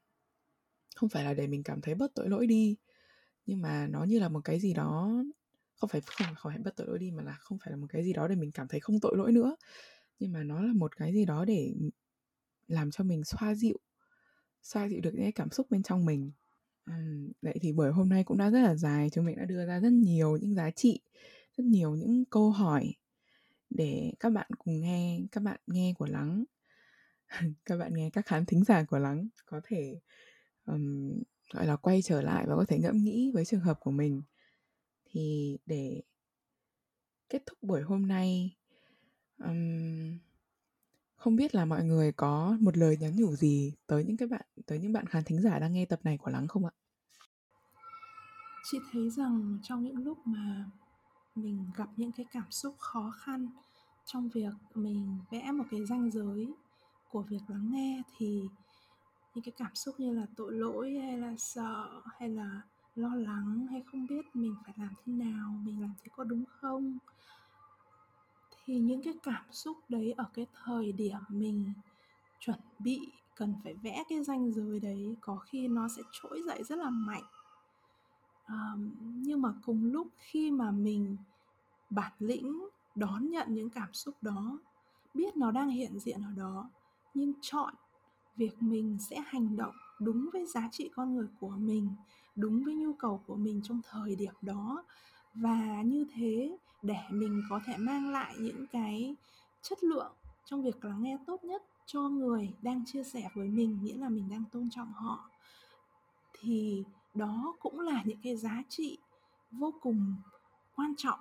[0.96, 2.78] không phải là để mình cảm thấy bớt tội lỗi đi
[3.50, 5.24] nhưng mà nó như là một cái gì đó
[5.80, 7.88] không phải không khỏi phải bất tội lỗi đi mà là không phải là một
[7.90, 9.56] cái gì đó để mình cảm thấy không tội lỗi nữa.
[10.20, 11.74] Nhưng mà nó là một cái gì đó để
[12.68, 13.78] làm cho mình xoa dịu
[14.62, 16.32] xoa dịu được những cái cảm xúc bên trong mình.
[17.42, 19.80] Vậy thì buổi hôm nay cũng đã rất là dài chúng mình đã đưa ra
[19.80, 21.02] rất nhiều những giá trị
[21.58, 22.94] rất nhiều những câu hỏi
[23.70, 26.44] để các bạn cùng nghe các bạn nghe của lắng
[27.66, 30.00] các bạn nghe các khán thính giả của lắng có thể
[30.66, 31.12] um,
[31.54, 34.22] gọi là quay trở lại và có thể ngẫm nghĩ với trường hợp của mình
[35.10, 36.02] thì để
[37.30, 38.56] kết thúc buổi hôm nay
[39.38, 40.18] um,
[41.16, 44.46] không biết là mọi người có một lời nhắn nhủ gì tới những cái bạn
[44.66, 46.72] tới những bạn khán thính giả đang nghe tập này của lắng không ạ?
[48.72, 50.66] Chị thấy rằng trong những lúc mà
[51.36, 53.50] mình gặp những cái cảm xúc khó khăn
[54.06, 56.54] trong việc mình vẽ một cái ranh giới
[57.12, 58.42] của việc lắng nghe thì
[59.36, 62.62] những cái cảm xúc như là tội lỗi hay là sợ hay là
[63.00, 66.44] lo lắng hay không biết mình phải làm thế nào mình làm thế có đúng
[66.62, 66.98] không?
[68.66, 71.74] Thì những cái cảm xúc đấy ở cái thời điểm mình
[72.40, 76.64] chuẩn bị cần phải vẽ cái ranh giới đấy có khi nó sẽ trỗi dậy
[76.64, 77.24] rất là mạnh.
[78.48, 81.18] Um, nhưng mà cùng lúc khi mà mình
[81.90, 84.60] bản lĩnh đón nhận những cảm xúc đó
[85.14, 86.70] biết nó đang hiện diện ở đó
[87.14, 87.74] nhưng chọn
[88.36, 91.90] việc mình sẽ hành động đúng với giá trị con người của mình
[92.40, 94.84] đúng với nhu cầu của mình trong thời điểm đó.
[95.34, 99.16] Và như thế, để mình có thể mang lại những cái
[99.62, 100.12] chất lượng
[100.46, 104.10] trong việc lắng nghe tốt nhất cho người đang chia sẻ với mình, nghĩa là
[104.10, 105.30] mình đang tôn trọng họ,
[106.40, 106.84] thì
[107.14, 108.98] đó cũng là những cái giá trị
[109.52, 110.14] vô cùng
[110.76, 111.20] quan trọng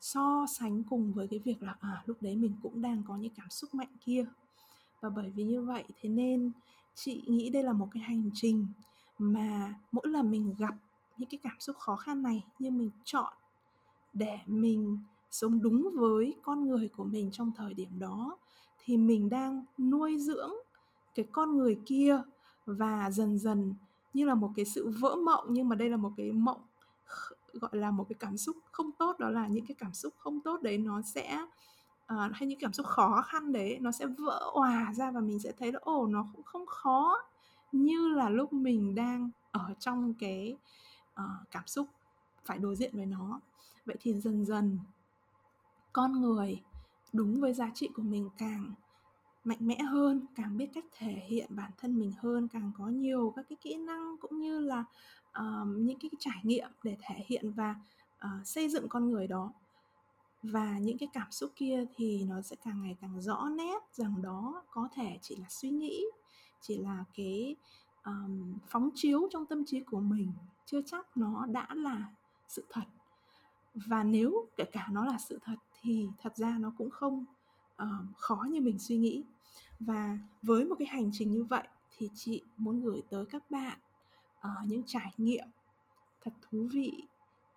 [0.00, 3.32] so sánh cùng với cái việc là à lúc đấy mình cũng đang có những
[3.36, 4.26] cảm xúc mạnh kia.
[5.00, 6.52] Và bởi vì như vậy, thế nên
[6.94, 8.66] chị nghĩ đây là một cái hành trình
[9.18, 10.74] mà mỗi lần mình gặp
[11.18, 13.32] những cái cảm xúc khó khăn này nhưng mình chọn
[14.12, 14.98] để mình
[15.30, 18.38] sống đúng với con người của mình trong thời điểm đó
[18.84, 20.52] thì mình đang nuôi dưỡng
[21.14, 22.22] cái con người kia
[22.66, 23.74] và dần dần
[24.14, 26.60] như là một cái sự vỡ mộng nhưng mà đây là một cái mộng
[27.52, 30.40] gọi là một cái cảm xúc không tốt đó là những cái cảm xúc không
[30.40, 31.46] tốt đấy nó sẽ
[32.12, 35.38] uh, hay những cảm xúc khó khăn đấy nó sẽ vỡ òa ra và mình
[35.38, 37.18] sẽ thấy là ồ nó cũng không khó
[37.82, 40.56] như là lúc mình đang ở trong cái
[41.20, 41.88] uh, cảm xúc
[42.44, 43.40] phải đối diện với nó.
[43.86, 44.78] Vậy thì dần dần
[45.92, 46.62] con người
[47.12, 48.72] đúng với giá trị của mình càng
[49.44, 53.32] mạnh mẽ hơn càng biết cách thể hiện bản thân mình hơn càng có nhiều
[53.36, 54.84] các cái kỹ năng cũng như là
[55.40, 57.74] uh, những cái trải nghiệm để thể hiện và
[58.24, 59.52] uh, xây dựng con người đó.
[60.42, 64.22] Và những cái cảm xúc kia thì nó sẽ càng ngày càng rõ nét rằng
[64.22, 66.04] đó có thể chỉ là suy nghĩ
[66.66, 67.56] chỉ là cái
[68.04, 70.32] um, phóng chiếu trong tâm trí của mình
[70.66, 72.12] chưa chắc nó đã là
[72.48, 72.84] sự thật.
[73.74, 77.24] Và nếu kể cả nó là sự thật thì thật ra nó cũng không
[77.82, 79.24] uh, khó như mình suy nghĩ.
[79.80, 83.78] Và với một cái hành trình như vậy thì chị muốn gửi tới các bạn
[84.38, 85.46] uh, những trải nghiệm
[86.20, 87.02] thật thú vị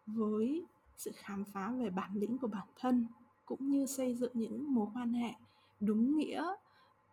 [0.08, 0.66] với
[0.98, 3.08] sự khám phá về bản lĩnh của bản thân
[3.46, 5.34] cũng như xây dựng những mối quan hệ
[5.80, 6.46] đúng nghĩa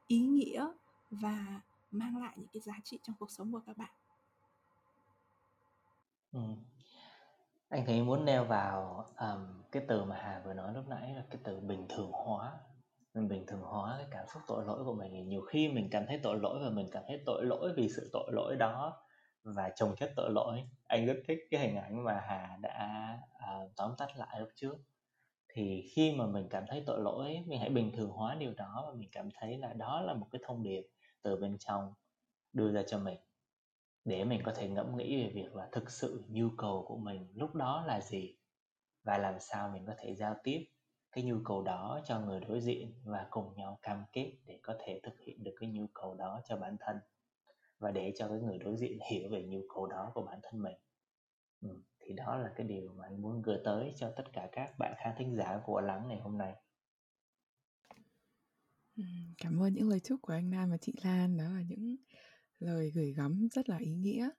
[0.06, 0.68] ý nghĩa
[1.10, 1.60] và
[1.94, 3.90] mang lại những cái giá trị trong cuộc sống của các bạn?
[6.32, 6.40] Ừ.
[7.68, 11.24] anh thấy muốn nêu vào um, cái từ mà hà vừa nói lúc nãy là
[11.30, 12.52] cái từ bình thường hóa.
[13.14, 16.06] Mình bình thường hóa cái cảm xúc tội lỗi của mình nhiều khi mình cảm
[16.06, 19.02] thấy tội lỗi và mình cảm thấy tội lỗi vì sự tội lỗi đó
[19.42, 20.62] và chồng chất tội lỗi.
[20.84, 24.76] Anh rất thích cái hình ảnh mà hà đã uh, tóm tắt lại lúc trước.
[25.48, 28.84] Thì khi mà mình cảm thấy tội lỗi mình hãy bình thường hóa điều đó
[28.88, 30.82] và mình cảm thấy là đó là một cái thông điệp
[31.24, 31.94] từ bên trong
[32.52, 33.18] đưa ra cho mình
[34.04, 37.28] để mình có thể ngẫm nghĩ về việc là thực sự nhu cầu của mình
[37.34, 38.36] lúc đó là gì
[39.02, 40.64] và làm sao mình có thể giao tiếp
[41.12, 44.74] cái nhu cầu đó cho người đối diện và cùng nhau cam kết để có
[44.78, 46.96] thể thực hiện được cái nhu cầu đó cho bản thân
[47.78, 50.62] và để cho cái người đối diện hiểu về nhu cầu đó của bản thân
[50.62, 50.76] mình.
[51.60, 51.68] Ừ,
[52.00, 54.94] thì đó là cái điều mà anh muốn gửi tới cho tất cả các bạn
[54.96, 56.54] khán thính giả của lắng ngày hôm nay
[59.38, 61.96] cảm ơn những lời chúc của anh Nam và chị Lan, đó là những
[62.60, 64.30] lời gửi gắm rất là ý nghĩa.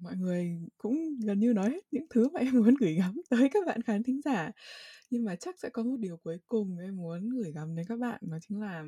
[0.00, 3.48] Mọi người cũng gần như nói hết những thứ mà em muốn gửi gắm tới
[3.52, 4.50] các bạn khán thính giả.
[5.10, 7.98] Nhưng mà chắc sẽ có một điều cuối cùng em muốn gửi gắm đến các
[7.98, 8.84] bạn, đó chính là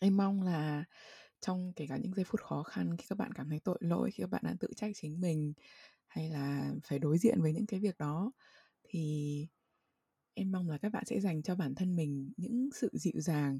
[0.00, 0.84] em mong là
[1.40, 4.10] trong kể cả những giây phút khó khăn khi các bạn cảm thấy tội lỗi,
[4.10, 5.52] khi các bạn đang tự trách chính mình
[6.06, 8.32] hay là phải đối diện với những cái việc đó,
[8.88, 9.46] thì
[10.34, 13.58] em mong là các bạn sẽ dành cho bản thân mình những sự dịu dàng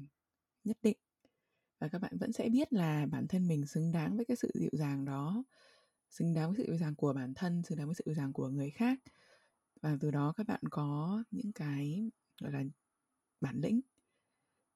[0.63, 0.97] nhất định.
[1.79, 4.51] Và các bạn vẫn sẽ biết là bản thân mình xứng đáng với cái sự
[4.53, 5.43] dịu dàng đó
[6.09, 8.33] xứng đáng với sự dịu dàng của bản thân xứng đáng với sự dịu dàng
[8.33, 8.99] của người khác.
[9.81, 12.11] Và từ đó các bạn có những cái
[12.41, 12.63] gọi là
[13.41, 13.81] bản lĩnh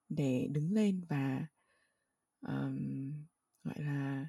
[0.08, 1.46] để đứng lên và
[2.40, 3.12] um,
[3.64, 4.26] gọi là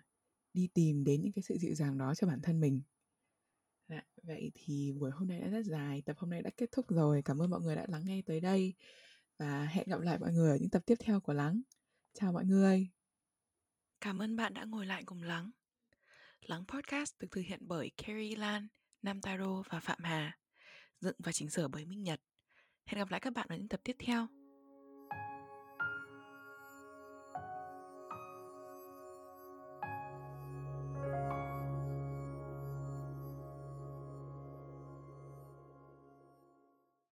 [0.53, 2.82] đi tìm đến những cái sự dịu dàng đó cho bản thân mình.
[3.88, 6.85] Dạ, vậy thì buổi hôm nay đã rất dài, tập hôm nay đã kết thúc
[6.89, 7.21] rồi.
[7.25, 8.73] Cảm ơn mọi người đã lắng nghe tới đây
[9.38, 11.61] và hẹn gặp lại mọi người ở những tập tiếp theo của Lắng.
[12.13, 12.89] Chào mọi người.
[14.01, 15.51] Cảm ơn bạn đã ngồi lại cùng Lắng.
[16.41, 18.67] Lắng Podcast được thực hiện bởi Carrie Lan,
[19.01, 20.38] Nam Taro và Phạm Hà,
[20.99, 22.21] dựng và chỉnh sửa bởi Minh Nhật.
[22.85, 24.27] Hẹn gặp lại các bạn ở những tập tiếp theo.